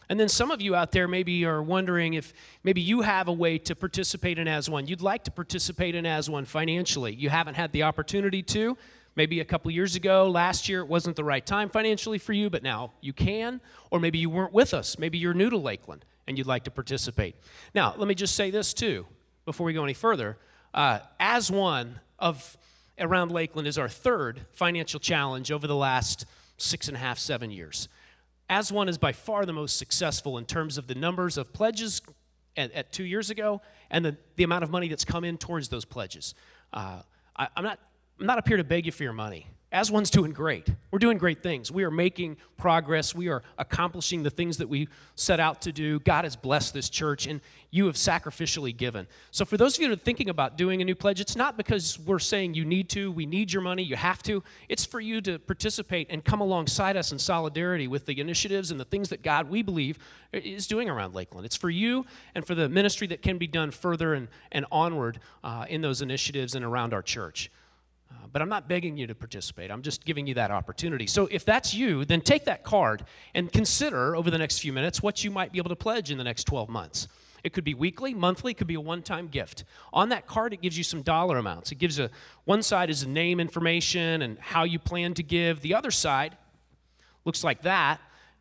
And 0.10 0.20
then 0.20 0.30
some 0.30 0.52
of 0.52 0.62
you 0.62 0.76
out 0.76 0.92
there 0.92 1.08
maybe 1.08 1.46
are 1.46 1.62
wondering 1.62 2.14
if 2.14 2.34
maybe 2.64 2.82
you 2.82 3.02
have 3.02 3.28
a 3.28 3.34
way 3.34 3.58
to 3.60 3.76
participate 3.76 4.38
in 4.38 4.48
As 4.48 4.70
One. 4.70 4.88
You'd 4.88 5.02
like 5.02 5.24
to 5.26 5.32
participate 5.32 5.96
in 5.96 6.06
As 6.06 6.30
One 6.30 6.46
financially. 6.46 7.14
You 7.14 7.30
haven't 7.30 7.56
had 7.56 7.72
the 7.72 7.84
opportunity 7.84 8.44
to. 8.44 8.78
Maybe 9.16 9.40
a 9.40 9.46
couple 9.46 9.70
years 9.70 9.96
ago, 9.96 10.30
last 10.30 10.68
year, 10.68 10.80
it 10.80 10.88
wasn't 10.88 11.16
the 11.16 11.24
right 11.24 11.46
time 11.46 11.70
financially 11.70 12.18
for 12.18 12.34
you, 12.34 12.50
but 12.50 12.64
now 12.64 12.94
you 13.00 13.14
can. 13.14 13.62
Or 13.92 14.00
maybe 14.00 14.18
you 14.18 14.30
weren't 14.30 14.54
with 14.54 14.74
us. 14.74 14.98
Maybe 14.98 15.18
you're 15.20 15.36
new 15.36 15.50
to 15.50 15.58
Lakeland 15.58 16.04
and 16.28 16.38
you'd 16.38 16.48
like 16.48 16.64
to 16.64 16.72
participate. 16.72 17.36
Now, 17.76 17.94
let 17.98 18.08
me 18.08 18.16
just 18.16 18.36
say 18.36 18.50
this 18.50 18.74
too 18.74 19.06
before 19.46 19.66
we 19.66 19.74
go 19.74 19.84
any 19.84 19.94
further. 19.94 20.38
Uh, 20.74 21.00
as 21.20 21.52
one 21.52 22.00
of 22.18 22.58
around 23.00 23.32
Lakeland 23.32 23.68
is 23.68 23.78
our 23.78 23.90
third 23.90 24.42
financial 24.52 25.00
challenge 25.00 25.52
over 25.52 25.68
the 25.68 25.76
last 25.76 26.26
six 26.58 26.88
and 26.88 26.98
a 26.98 27.00
half, 27.00 27.20
seven 27.20 27.52
years 27.52 27.88
As 28.54 28.72
One 28.72 28.88
is 28.88 29.00
by 29.00 29.14
far 29.14 29.48
the 29.48 29.52
most 29.52 29.78
successful 29.78 30.38
in 30.38 30.46
terms 30.46 30.78
of 30.78 30.86
the 30.86 30.94
numbers 30.94 31.40
of 31.40 31.54
pledges 31.54 32.04
at, 32.56 32.72
at 32.74 32.94
two 32.94 33.04
years 33.04 33.32
ago 33.32 33.62
and 33.90 34.06
the, 34.06 34.16
the 34.36 34.44
amount 34.44 34.64
of 34.64 34.70
money 34.70 34.88
that's 34.88 35.04
come 35.04 35.24
in 35.24 35.40
towards 35.40 35.70
those 35.70 35.86
pledges. 35.86 36.36
Uh, 36.72 37.02
I, 37.36 37.48
I'm, 37.58 37.64
not, 37.64 37.80
I'm 38.20 38.28
not 38.28 38.38
up 38.38 38.48
here 38.48 38.58
to 38.58 38.64
beg 38.64 38.86
you 38.86 38.92
for 38.92 39.02
your 39.02 39.12
money. 39.12 39.48
As 39.74 39.90
one's 39.90 40.12
doing 40.12 40.34
great. 40.34 40.68
We're 40.92 41.00
doing 41.00 41.18
great 41.18 41.42
things. 41.42 41.72
We 41.72 41.84
are 41.84 41.90
making 41.90 42.38
progress. 42.58 43.16
We 43.16 43.30
are 43.30 43.42
accomplishing 43.58 44.22
the 44.22 44.30
things 44.30 44.58
that 44.58 44.70
we 44.70 44.88
set 45.16 45.40
out 45.40 45.64
to 45.64 45.72
do. 45.72 46.00
God 46.02 46.26
has 46.26 46.36
blessed 46.36 46.76
this 46.76 46.92
church, 46.92 47.26
and 47.26 47.42
you 47.72 47.88
have 47.88 47.96
sacrificially 47.96 48.78
given. 48.78 49.08
So, 49.32 49.46
for 49.46 49.58
those 49.58 49.76
of 49.76 49.82
you 49.82 49.88
that 49.88 50.00
are 50.00 50.04
thinking 50.04 50.30
about 50.30 50.58
doing 50.60 50.84
a 50.84 50.86
new 50.86 50.94
pledge, 50.94 51.20
it's 51.20 51.36
not 51.36 51.58
because 51.58 51.98
we're 51.98 52.20
saying 52.20 52.54
you 52.54 52.66
need 52.66 52.88
to, 52.90 53.12
we 53.12 53.26
need 53.26 53.52
your 53.52 53.64
money, 53.64 53.82
you 53.82 53.96
have 53.96 54.22
to. 54.24 54.44
It's 54.70 54.86
for 54.86 55.00
you 55.00 55.22
to 55.22 55.40
participate 55.40 56.06
and 56.12 56.24
come 56.24 56.40
alongside 56.40 56.96
us 56.96 57.12
in 57.12 57.18
solidarity 57.18 57.88
with 57.88 58.06
the 58.06 58.22
initiatives 58.22 58.70
and 58.70 58.80
the 58.80 58.86
things 58.86 59.10
that 59.10 59.24
God, 59.24 59.50
we 59.50 59.64
believe, 59.64 59.98
is 60.32 60.68
doing 60.68 60.88
around 60.88 61.16
Lakeland. 61.16 61.48
It's 61.48 61.58
for 61.58 61.72
you 61.72 62.06
and 62.36 62.46
for 62.46 62.54
the 62.54 62.70
ministry 62.70 63.08
that 63.08 63.24
can 63.24 63.40
be 63.40 63.48
done 63.48 63.72
further 63.72 64.14
and, 64.14 64.28
and 64.52 64.68
onward 64.72 65.20
uh, 65.44 65.66
in 65.68 65.82
those 65.82 66.04
initiatives 66.04 66.54
and 66.54 66.64
around 66.64 66.94
our 66.94 67.02
church. 67.02 67.50
Uh, 68.14 68.28
but 68.32 68.42
I'm 68.42 68.50
not 68.50 68.68
begging 68.68 68.98
you 68.98 69.08
to 69.08 69.16
participate. 69.16 69.72
I'm 69.72 69.82
just 69.82 70.06
giving 70.06 70.28
you 70.28 70.36
that 70.36 70.52
opportunity. 70.52 71.08
So 71.08 71.28
if 71.32 71.46
that's 71.46 71.74
you, 71.74 72.06
then 72.06 72.22
take 72.22 72.46
that 72.46 72.64
card 72.64 73.06
and 73.34 73.52
consider 73.52 74.16
over 74.16 74.30
the 74.30 74.38
next 74.38 74.60
few 74.60 74.72
minutes 74.72 75.02
what 75.02 75.24
you 75.24 75.32
might 75.32 75.52
be 75.52 75.58
able 75.58 75.70
to 75.70 75.76
pledge 75.76 76.12
in 76.12 76.18
the 76.18 76.24
next 76.24 76.44
12 76.46 76.70
months. 76.70 77.08
It 77.44 77.52
could 77.52 77.66
be 77.66 77.74
weekly, 77.74 78.14
monthly, 78.14 78.52
it 78.52 78.58
could 78.58 78.68
be 78.68 78.76
a 78.76 78.82
one-time 78.82 79.28
gift. 79.28 79.66
On 79.92 80.10
that 80.10 80.28
card, 80.28 80.54
it 80.54 80.62
gives 80.62 80.78
you 80.78 80.84
some 80.84 81.02
dollar 81.02 81.38
amounts. 81.38 81.74
It 81.74 81.76
gives 81.76 82.00
a 82.00 82.10
one 82.46 82.64
side 82.64 82.90
is 82.90 83.02
the 83.02 83.10
name 83.10 83.42
information 83.42 84.22
and 84.22 84.40
how 84.40 84.64
you 84.64 84.80
plan 84.80 85.14
to 85.16 85.24
give. 85.24 85.60
The 85.60 85.76
other 85.76 85.92
side 85.92 86.38
looks 87.26 87.44
like 87.44 87.64
that, 87.64 88.00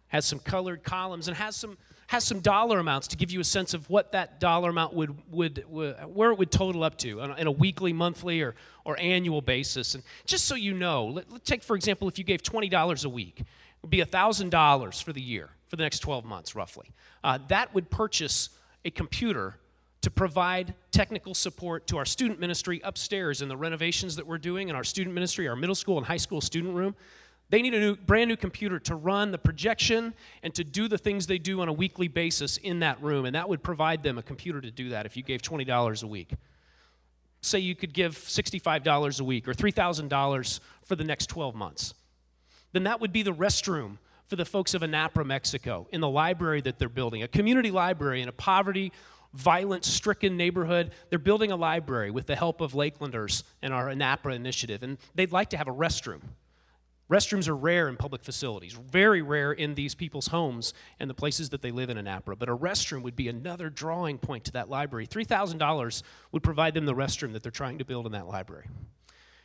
has 0.09 0.25
some 0.25 0.39
colored 0.39 0.85
columns 0.85 1.27
and 1.27 1.37
has 1.37 1.57
some 1.57 1.79
has 2.13 2.25
some 2.25 2.41
dollar 2.41 2.79
amounts 2.79 3.09
to 3.09 3.17
give 3.17 3.31
you 3.31 3.41
a 3.41 3.45
sense 3.45 3.73
of 3.73 3.89
what 3.89 4.13
that 4.13 4.39
dollar 4.39 4.69
amount 4.69 4.93
would, 4.93 5.17
would, 5.33 5.65
would 5.67 5.97
where 6.15 6.31
it 6.31 6.39
would 6.39 6.51
total 6.51 6.85
up 6.85 6.99
to 6.99 7.21
in 7.21 7.47
a 7.47 7.51
weekly, 7.51 7.91
monthly, 7.91 8.43
or, 8.43 8.55
or 8.85 9.01
annual 9.01 9.41
basis. 9.41 9.95
And 9.95 10.05
just 10.27 10.45
so 10.45 10.55
you 10.55 10.75
know, 10.75 11.07
let, 11.07 11.33
let 11.33 11.43
take 11.47 11.63
for 11.63 11.75
example, 11.75 12.09
if 12.09 12.19
you 12.19 12.25
gave 12.25 12.43
$20 12.43 13.05
a 13.07 13.09
week, 13.09 13.41
it 13.41 13.47
would 13.81 13.89
be 13.89 14.03
$1,000 14.03 15.03
for 15.03 15.13
the 15.15 15.23
year, 15.23 15.49
for 15.69 15.77
the 15.77 15.83
next 15.85 16.01
12 16.01 16.27
months, 16.27 16.55
roughly. 16.55 16.91
Uh, 17.25 17.39
that 17.49 17.75
would 17.75 17.89
purchase 17.89 18.51
a 18.85 18.91
computer 18.91 19.57
to 20.03 20.11
provide 20.11 20.75
technical 20.91 21.33
support 21.33 21.87
to 21.87 21.97
our 21.97 22.05
student 22.05 22.39
ministry 22.39 22.83
upstairs 22.85 23.41
in 23.41 23.49
the 23.49 23.57
renovations 23.57 24.17
that 24.17 24.27
we're 24.27 24.37
doing 24.37 24.69
in 24.69 24.77
our 24.77 24.85
student 24.85 25.15
ministry, 25.15 25.49
our 25.49 25.57
middle 25.57 25.75
school 25.75 25.97
and 25.97 26.07
high 26.07 26.19
school 26.19 26.43
student 26.43 26.75
room. 26.75 26.95
They 27.53 27.61
need 27.61 27.75
a 27.75 27.81
new, 27.81 27.97
brand 27.97 28.29
new 28.29 28.37
computer 28.37 28.79
to 28.79 28.95
run 28.95 29.31
the 29.31 29.37
projection 29.37 30.15
and 30.43 30.55
to 30.55 30.65
do 30.65 30.89
the 30.89 30.97
things 30.97 31.27
they 31.27 31.37
do 31.37 31.61
on 31.61 31.69
a 31.69 31.73
weekly 31.73 32.09
basis 32.09 32.57
in 32.57 32.81
that 32.81 33.01
room. 33.03 33.27
And 33.27 33.35
that 33.35 33.47
would 33.47 33.63
provide 33.63 34.03
them 34.03 34.17
a 34.17 34.23
computer 34.23 34.63
to 34.63 34.71
do 34.71 34.89
that 34.89 35.05
if 35.05 35.19
you 35.19 35.23
gave 35.23 35.43
$20 35.43 36.03
a 36.03 36.07
week. 36.07 36.33
Say 37.43 37.59
you 37.59 37.75
could 37.75 37.93
give 37.93 38.17
$65 38.17 39.21
a 39.21 39.25
week 39.25 39.47
or 39.47 39.53
$3,000 39.53 40.61
for 40.83 40.97
the 40.97 41.05
next 41.05 41.27
12 41.27 41.55
months. 41.55 41.93
Then 42.73 42.85
that 42.85 43.03
would 43.03 43.13
be 43.13 43.23
the 43.23 43.35
restroom 43.35 43.99
for 44.29 44.37
the 44.37 44.47
folks 44.47 44.73
of 44.73 44.81
Anapra, 44.81 45.27
Mexico, 45.27 45.87
in 45.93 46.01
the 46.01 46.09
library 46.09 46.63
that 46.63 46.79
they're 46.79 46.89
building, 46.89 47.23
a 47.23 47.29
community 47.29 47.71
library 47.71 48.23
in 48.23 48.31
a 48.31 48.33
poverty, 48.33 48.93
violence 49.35 49.87
stricken 49.87 50.39
neighborhood. 50.39 50.91
They're 51.11 51.19
building 51.19 51.53
a 51.53 51.57
library 51.57 52.11
with 52.11 52.27
the 52.29 52.37
help 52.37 52.63
of 52.63 52.73
Lakelanders 52.73 53.43
and 53.61 53.75
our 53.75 53.89
Anapra 53.89 54.35
initiative. 54.35 54.83
And 54.83 54.97
they'd 55.15 55.33
like 55.33 55.51
to 55.51 55.59
have 55.59 55.69
a 55.69 55.75
restroom. 55.75 56.23
Restrooms 57.11 57.49
are 57.49 57.57
rare 57.57 57.89
in 57.89 57.97
public 57.97 58.23
facilities, 58.23 58.73
very 58.73 59.21
rare 59.21 59.53
in 59.53 59.75
these 59.75 59.95
people's 59.95 60.29
homes 60.29 60.73
and 60.99 61.11
the 61.11 61.15
places 61.15 61.51
that 61.51 61.61
they 61.61 61.71
live 61.71 61.91
in 61.91 61.99
Anapra. 61.99 62.39
But 62.39 62.49
a 62.49 62.57
restroom 62.57 63.03
would 63.03 63.17
be 63.17 63.29
another 63.29 63.69
drawing 63.69 64.19
point 64.19 64.45
to 64.45 64.53
that 64.53 64.71
library. 64.71 65.07
$3,000 65.07 66.03
would 66.33 66.43
provide 66.43 66.75
them 66.75 66.87
the 66.87 66.95
restroom 66.95 67.33
that 67.35 67.43
they're 67.43 67.53
trying 67.53 67.79
to 67.79 67.85
build 67.85 68.07
in 68.07 68.13
that 68.13 68.27
library. 68.27 68.67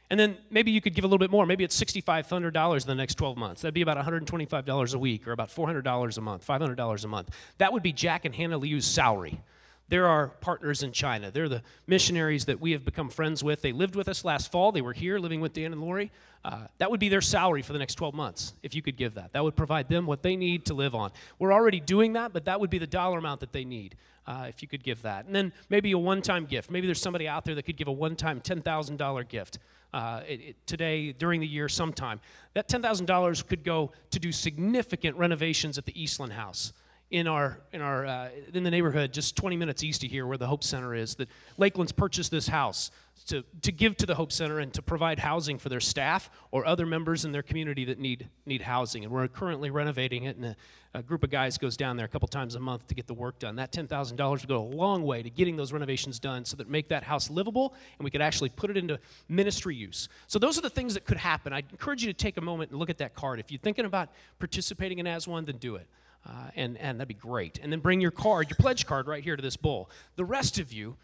And 0.10 0.18
then 0.18 0.38
maybe 0.50 0.72
you 0.72 0.80
could 0.80 0.96
give 0.96 1.04
a 1.04 1.08
little 1.08 1.18
bit 1.18 1.32
more. 1.32 1.46
Maybe 1.46 1.66
it's 1.66 1.78
$6,500 1.78 2.82
in 2.82 2.88
the 2.88 2.96
next 2.96 3.16
12 3.16 3.36
months. 3.36 3.62
That'd 3.62 3.74
be 3.74 3.82
about 3.82 3.98
$125 3.98 4.94
a 4.94 4.98
week 4.98 5.28
or 5.28 5.34
about 5.34 5.50
$400 5.50 6.18
a 6.18 6.22
month, 6.22 6.48
$500 6.48 7.04
a 7.04 7.08
month. 7.08 7.30
That 7.58 7.74
would 7.74 7.84
be 7.84 7.92
Jack 7.92 8.24
and 8.24 8.34
Hannah 8.34 8.58
Liu's 8.58 8.86
salary. 8.86 9.42
They're 9.90 10.08
our 10.08 10.28
partners 10.28 10.84
in 10.84 10.92
China. 10.92 11.32
They're 11.32 11.48
the 11.48 11.64
missionaries 11.88 12.46
that 12.46 12.60
we 12.60 12.72
have 12.72 12.84
become 12.84 13.10
friends 13.10 13.44
with. 13.44 13.62
They 13.62 13.72
lived 13.72 13.96
with 13.96 14.10
us 14.10 14.26
last 14.26 14.52
fall. 14.52 14.72
They 14.72 14.82
were 14.82 14.94
here 14.94 15.18
living 15.18 15.40
with 15.40 15.54
Dan 15.54 15.72
and 15.72 15.82
Lori. 15.82 16.12
Uh, 16.44 16.68
that 16.78 16.92
would 16.92 17.00
be 17.00 17.10
their 17.10 17.22
salary 17.22 17.62
for 17.62 17.74
the 17.74 17.80
next 17.80 17.96
12 17.96 18.14
months 18.14 18.54
if 18.64 18.76
you 18.76 18.82
could 18.82 18.98
give 18.98 19.14
that. 19.16 19.34
That 19.34 19.44
would 19.44 19.56
provide 19.56 19.88
them 19.88 20.06
what 20.06 20.24
they 20.24 20.36
need 20.36 20.66
to 20.66 20.74
live 20.74 20.94
on. 20.94 21.12
We're 21.40 21.54
already 21.54 21.80
doing 21.80 22.14
that, 22.14 22.34
but 22.34 22.46
that 22.46 22.60
would 22.60 22.70
be 22.70 22.80
the 22.80 22.88
dollar 22.88 23.18
amount 23.20 23.40
that 23.40 23.54
they 23.54 23.64
need 23.64 23.96
uh, 24.26 24.46
if 24.50 24.62
you 24.62 24.68
could 24.68 24.84
give 24.84 25.02
that. 25.04 25.26
And 25.26 25.36
then 25.36 25.54
maybe 25.70 25.92
a 25.94 25.98
one 25.98 26.22
time 26.22 26.46
gift. 26.46 26.70
Maybe 26.70 26.86
there's 26.86 27.02
somebody 27.02 27.28
out 27.28 27.46
there 27.46 27.56
that 27.56 27.64
could 27.64 27.78
give 27.78 27.88
a 27.88 27.94
one 27.94 28.16
time 28.16 28.42
$10,000 28.42 29.30
gift. 29.30 29.60
Uh, 29.94 30.22
it, 30.28 30.42
it, 30.42 30.68
today, 30.68 31.14
during 31.14 31.40
the 31.40 31.48
year, 31.48 31.70
sometime. 31.70 32.20
That 32.54 32.68
$10,000 32.68 33.48
could 33.48 33.64
go 33.64 33.94
to 34.12 34.20
do 34.20 34.34
significant 34.34 35.16
renovations 35.16 35.78
at 35.78 35.86
the 35.86 36.02
Eastland 36.02 36.34
House 36.34 36.74
in 37.10 37.28
our 37.28 37.60
in 37.72 37.82
our 37.82 38.06
uh, 38.06 38.30
in 38.54 38.64
the 38.64 38.72
neighborhood 38.72 39.14
just 39.14 39.36
20 39.38 39.56
minutes 39.56 39.82
east 39.82 40.04
of 40.04 40.12
here 40.12 40.28
where 40.28 40.38
the 40.38 40.48
hope 40.48 40.62
center 40.64 40.94
is 40.94 41.16
that 41.16 41.30
lakeland's 41.58 41.94
purchased 41.94 42.32
this 42.32 42.50
house 42.50 42.92
to, 43.28 43.44
to 43.62 43.72
give 43.72 43.98
to 43.98 44.06
the 44.06 44.16
hope 44.16 44.32
center 44.32 44.60
and 44.60 44.74
to 44.74 44.82
provide 44.82 45.20
housing 45.20 45.58
for 45.58 45.70
their 45.70 45.80
staff 45.80 46.30
or 46.52 46.66
other 46.66 46.86
members 46.86 47.26
in 47.26 47.32
their 47.32 47.42
community 47.42 47.86
that 47.86 48.00
need 48.00 48.30
need 48.46 48.62
housing. 48.62 49.04
And 49.04 49.12
we're 49.12 49.28
currently 49.28 49.70
renovating 49.70 50.24
it 50.24 50.36
and 50.38 50.46
a, 50.46 50.56
a 50.94 51.02
group 51.02 51.24
of 51.24 51.30
guys 51.30 51.58
goes 51.58 51.76
down 51.76 51.98
there 51.98 52.06
a 52.06 52.10
couple 52.10 52.28
times 52.28 52.56
a 52.56 52.60
month 52.60 52.88
to 52.88 52.96
get 52.96 53.08
the 53.08 53.14
work 53.14 53.40
done. 53.40 53.56
That 53.56 53.72
$10000 53.72 54.30
would 54.30 54.48
go 54.48 54.62
a 54.62 54.70
long 54.76 55.04
way 55.04 55.22
to 55.24 55.30
getting 55.30 55.56
those 55.56 55.74
renovations 55.74 56.20
done 56.20 56.46
so 56.46 56.56
that 56.58 56.70
make 56.70 56.90
that 56.90 57.04
house 57.04 57.30
livable 57.30 57.74
and 58.00 58.06
we 58.06 58.12
could 58.12 58.22
actually 58.22 58.50
put 58.50 58.70
it 58.70 58.78
into 58.78 59.00
ministry 59.28 59.76
use. 59.76 60.10
So 60.28 60.40
those 60.40 60.58
are 60.58 60.62
the 60.62 60.70
things 60.70 60.94
that 60.94 61.06
could 61.06 61.18
happen. 61.18 61.54
I 61.54 61.60
encourage 61.60 62.04
you 62.04 62.12
to 62.12 62.18
take 62.18 62.38
a 62.38 62.42
moment 62.42 62.72
and 62.72 62.80
look 62.80 62.90
at 62.90 62.98
that 63.00 63.14
card. 63.14 63.40
If 63.40 63.52
you're 63.52 63.60
thinking 63.60 63.86
about 63.86 64.10
participating 64.40 65.00
in 65.00 65.08
as 65.08 65.28
one 65.28 65.46
then 65.46 65.58
do 65.58 65.76
it 65.76 65.88
uh, 66.26 66.50
and, 66.56 66.78
and 66.78 67.00
that'd 67.00 67.08
be 67.08 67.14
great. 67.14 67.60
And 67.62 67.72
then 67.72 67.80
bring 67.80 68.02
your 68.02 68.12
card, 68.12 68.50
your 68.50 68.58
pledge 68.58 68.86
card, 68.86 69.08
right 69.08 69.24
here 69.24 69.36
to 69.36 69.42
this 69.42 69.58
bowl. 69.58 69.90
The 70.16 70.26
rest 70.26 70.60
of 70.60 70.74
you, 70.74 70.98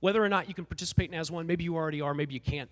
whether 0.00 0.22
or 0.22 0.28
not 0.28 0.48
you 0.48 0.54
can 0.54 0.64
participate 0.64 1.10
in 1.10 1.14
As 1.14 1.30
One, 1.30 1.46
maybe 1.46 1.64
you 1.64 1.76
already 1.76 2.00
are, 2.00 2.14
maybe 2.14 2.34
you 2.34 2.40
can't, 2.40 2.70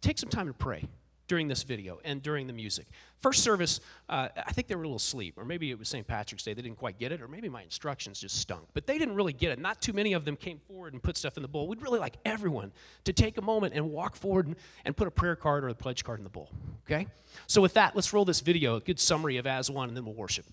take 0.00 0.18
some 0.18 0.28
time 0.28 0.46
to 0.48 0.52
pray 0.52 0.88
during 1.32 1.48
this 1.48 1.62
video 1.62 1.98
and 2.04 2.22
during 2.22 2.46
the 2.46 2.52
music. 2.52 2.86
First 3.20 3.42
service, 3.42 3.80
uh, 4.08 4.28
I 4.36 4.52
think 4.52 4.66
they 4.68 4.74
were 4.74 4.82
a 4.82 4.84
little 4.84 4.96
asleep, 4.96 5.38
or 5.38 5.46
maybe 5.46 5.70
it 5.70 5.78
was 5.78 5.88
St. 5.88 6.06
Patrick's 6.06 6.42
Day. 6.42 6.52
They 6.52 6.60
didn't 6.60 6.76
quite 6.76 6.98
get 6.98 7.12
it, 7.12 7.22
or 7.22 7.28
maybe 7.28 7.48
my 7.48 7.62
instructions 7.62 8.20
just 8.20 8.36
stunk. 8.36 8.64
But 8.74 8.86
they 8.86 8.98
didn't 8.98 9.14
really 9.14 9.32
get 9.32 9.50
it. 9.50 9.58
Not 9.58 9.80
too 9.80 9.94
many 9.94 10.12
of 10.12 10.26
them 10.26 10.36
came 10.36 10.58
forward 10.58 10.92
and 10.92 11.02
put 11.02 11.16
stuff 11.16 11.38
in 11.38 11.42
the 11.42 11.48
bowl. 11.48 11.68
We'd 11.68 11.80
really 11.80 12.00
like 12.00 12.16
everyone 12.26 12.72
to 13.04 13.14
take 13.14 13.38
a 13.38 13.42
moment 13.42 13.72
and 13.74 13.90
walk 13.90 14.16
forward 14.16 14.46
and, 14.46 14.56
and 14.84 14.94
put 14.96 15.08
a 15.08 15.10
prayer 15.10 15.36
card 15.36 15.64
or 15.64 15.68
a 15.68 15.74
pledge 15.74 16.04
card 16.04 16.18
in 16.18 16.24
the 16.24 16.30
bowl. 16.30 16.50
Okay? 16.86 17.06
So, 17.46 17.62
with 17.62 17.72
that, 17.74 17.94
let's 17.94 18.12
roll 18.12 18.26
this 18.26 18.40
video, 18.40 18.76
a 18.76 18.80
good 18.80 19.00
summary 19.00 19.38
of 19.38 19.46
As 19.46 19.70
One, 19.70 19.88
and 19.88 19.96
then 19.96 20.04
we'll 20.04 20.14
worship. 20.14 20.44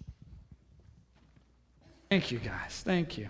Thank 2.09 2.31
you, 2.31 2.39
guys. 2.39 2.81
Thank 2.83 3.19
you. 3.19 3.29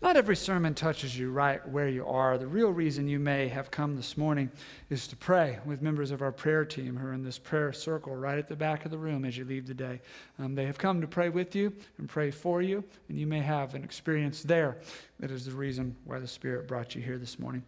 Not 0.00 0.16
every 0.16 0.34
sermon 0.34 0.72
touches 0.72 1.18
you 1.18 1.30
right 1.30 1.66
where 1.68 1.88
you 1.88 2.06
are. 2.06 2.38
The 2.38 2.46
real 2.46 2.70
reason 2.70 3.06
you 3.06 3.18
may 3.18 3.48
have 3.48 3.70
come 3.70 3.96
this 3.96 4.16
morning 4.16 4.50
is 4.88 5.06
to 5.08 5.16
pray 5.16 5.58
with 5.66 5.82
members 5.82 6.10
of 6.10 6.22
our 6.22 6.32
prayer 6.32 6.64
team 6.64 6.96
who 6.96 7.06
are 7.06 7.12
in 7.12 7.22
this 7.22 7.38
prayer 7.38 7.70
circle 7.74 8.16
right 8.16 8.38
at 8.38 8.48
the 8.48 8.56
back 8.56 8.86
of 8.86 8.90
the 8.90 8.96
room 8.96 9.26
as 9.26 9.36
you 9.36 9.44
leave 9.44 9.66
today. 9.66 10.00
Um, 10.38 10.54
they 10.54 10.64
have 10.64 10.78
come 10.78 11.02
to 11.02 11.06
pray 11.06 11.28
with 11.28 11.54
you 11.54 11.70
and 11.98 12.08
pray 12.08 12.30
for 12.30 12.62
you, 12.62 12.82
and 13.10 13.18
you 13.18 13.26
may 13.26 13.40
have 13.40 13.74
an 13.74 13.84
experience 13.84 14.42
there 14.42 14.78
that 15.20 15.30
is 15.30 15.44
the 15.44 15.52
reason 15.52 15.94
why 16.04 16.18
the 16.18 16.26
Spirit 16.26 16.66
brought 16.66 16.94
you 16.94 17.02
here 17.02 17.18
this 17.18 17.38
morning. 17.38 17.62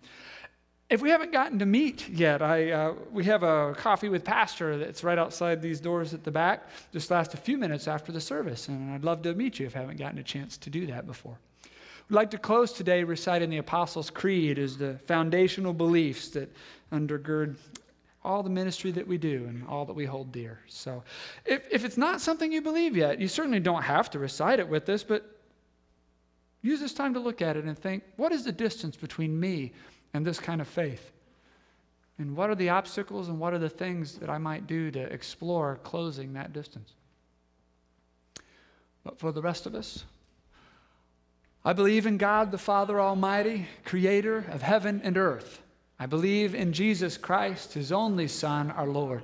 If 0.88 1.02
we 1.02 1.10
haven't 1.10 1.32
gotten 1.32 1.58
to 1.58 1.66
meet 1.66 2.08
yet, 2.08 2.42
I, 2.42 2.70
uh, 2.70 2.94
we 3.10 3.24
have 3.24 3.42
a 3.42 3.74
coffee 3.76 4.08
with 4.08 4.24
Pastor 4.24 4.78
that's 4.78 5.02
right 5.02 5.18
outside 5.18 5.60
these 5.60 5.80
doors 5.80 6.14
at 6.14 6.22
the 6.22 6.30
back, 6.30 6.68
just 6.92 7.10
last 7.10 7.34
a 7.34 7.36
few 7.36 7.58
minutes 7.58 7.88
after 7.88 8.12
the 8.12 8.20
service. 8.20 8.68
And 8.68 8.92
I'd 8.92 9.02
love 9.02 9.22
to 9.22 9.34
meet 9.34 9.58
you 9.58 9.66
if 9.66 9.74
I 9.74 9.80
haven't 9.80 9.98
gotten 9.98 10.18
a 10.18 10.22
chance 10.22 10.56
to 10.58 10.70
do 10.70 10.86
that 10.86 11.04
before. 11.04 11.36
We'd 12.08 12.14
like 12.14 12.30
to 12.30 12.38
close 12.38 12.72
today 12.72 13.02
reciting 13.02 13.50
the 13.50 13.56
Apostles' 13.56 14.10
Creed 14.10 14.60
as 14.60 14.78
the 14.78 14.96
foundational 15.06 15.72
beliefs 15.72 16.28
that 16.30 16.54
undergird 16.92 17.56
all 18.22 18.44
the 18.44 18.50
ministry 18.50 18.92
that 18.92 19.06
we 19.06 19.18
do 19.18 19.44
and 19.48 19.66
all 19.66 19.84
that 19.86 19.92
we 19.92 20.04
hold 20.04 20.30
dear. 20.30 20.60
So 20.68 21.02
if, 21.44 21.62
if 21.70 21.84
it's 21.84 21.96
not 21.96 22.20
something 22.20 22.52
you 22.52 22.62
believe 22.62 22.96
yet, 22.96 23.20
you 23.20 23.26
certainly 23.26 23.60
don't 23.60 23.82
have 23.82 24.08
to 24.10 24.20
recite 24.20 24.60
it 24.60 24.68
with 24.68 24.88
us, 24.88 25.02
but 25.02 25.36
use 26.62 26.78
this 26.78 26.92
time 26.92 27.14
to 27.14 27.20
look 27.20 27.42
at 27.42 27.56
it 27.56 27.64
and 27.64 27.76
think 27.76 28.04
what 28.16 28.30
is 28.30 28.44
the 28.44 28.52
distance 28.52 28.96
between 28.96 29.38
me 29.38 29.72
and 30.16 30.26
this 30.26 30.40
kind 30.40 30.60
of 30.60 30.66
faith? 30.66 31.12
And 32.18 32.34
what 32.34 32.48
are 32.48 32.54
the 32.54 32.70
obstacles 32.70 33.28
and 33.28 33.38
what 33.38 33.52
are 33.52 33.58
the 33.58 33.68
things 33.68 34.14
that 34.16 34.30
I 34.30 34.38
might 34.38 34.66
do 34.66 34.90
to 34.90 35.00
explore 35.00 35.78
closing 35.84 36.32
that 36.32 36.52
distance? 36.52 36.94
But 39.04 39.18
for 39.18 39.30
the 39.30 39.42
rest 39.42 39.66
of 39.66 39.74
us, 39.74 40.04
I 41.64 41.72
believe 41.72 42.06
in 42.06 42.16
God 42.16 42.50
the 42.50 42.58
Father 42.58 43.00
Almighty, 43.00 43.66
creator 43.84 44.46
of 44.50 44.62
heaven 44.62 45.00
and 45.04 45.16
earth. 45.16 45.62
I 45.98 46.06
believe 46.06 46.54
in 46.54 46.72
Jesus 46.72 47.16
Christ, 47.16 47.74
his 47.74 47.92
only 47.92 48.28
Son, 48.28 48.70
our 48.70 48.86
Lord, 48.86 49.22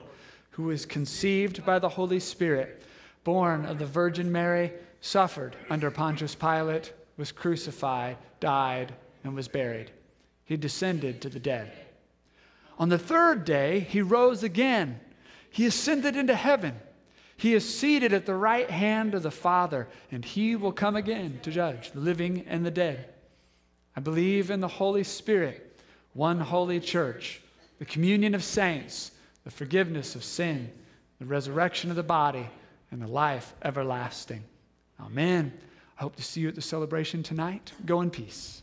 who 0.51 0.65
was 0.65 0.85
conceived 0.85 1.65
by 1.65 1.79
the 1.79 1.89
Holy 1.89 2.21
Spirit 2.21 2.83
born 3.25 3.65
of 3.65 3.79
the 3.79 3.87
Virgin 3.87 4.31
Mary, 4.31 4.73
suffered 5.01 5.57
under 5.71 5.91
Pontius 5.91 6.35
Pilate, 6.35 6.93
was 7.17 7.33
crucified, 7.33 8.17
died, 8.41 8.93
and 9.25 9.35
was 9.35 9.49
buried. 9.49 9.91
He 10.45 10.57
descended 10.57 11.21
to 11.23 11.29
the 11.29 11.41
dead. 11.41 11.73
On 12.79 12.89
the 12.89 12.99
third 12.99 13.45
day, 13.45 13.81
he 13.81 14.03
rose 14.03 14.43
again. 14.43 15.01
He 15.51 15.67
ascended 15.67 16.17
into 16.17 16.35
heaven. 16.35 16.75
He 17.37 17.55
is 17.55 17.79
seated 17.79 18.13
at 18.13 18.27
the 18.27 18.35
right 18.35 18.71
hand 18.71 19.15
of 19.15 19.23
the 19.23 19.31
Father, 19.31 19.89
and 20.11 20.25
he 20.25 20.57
will 20.57 20.73
come 20.73 20.97
again 20.97 21.41
to 21.43 21.51
judge 21.51 21.93
the 21.93 22.01
living 22.01 22.45
and 22.47 22.65
the 22.65 22.71
dead. 22.71 23.09
I 23.97 24.01
believe 24.01 24.51
in 24.51 24.61
the 24.61 24.69
Holy 24.69 25.05
Spirit, 25.05 25.81
one 26.15 26.41
holy 26.41 26.81
church, 26.81 27.41
the 27.79 27.85
communion 27.85 28.35
of 28.35 28.45
saints, 28.45 29.13
the 29.45 29.51
forgiveness 29.51 30.15
of 30.15 30.25
sin, 30.25 30.71
the 31.19 31.27
resurrection 31.27 31.91
of 31.91 31.97
the 31.97 32.03
body, 32.03 32.49
and 32.91 33.03
the 33.03 33.09
life 33.09 33.55
everlasting. 33.63 34.45
Amen. 35.01 35.53
I 35.99 36.03
hope 36.03 36.17
to 36.17 36.23
see 36.23 36.41
you 36.41 36.49
at 36.49 36.55
the 36.55 36.63
celebration 36.63 37.23
tonight. 37.23 37.73
Go 37.85 38.01
in 38.01 38.11
peace. 38.11 38.63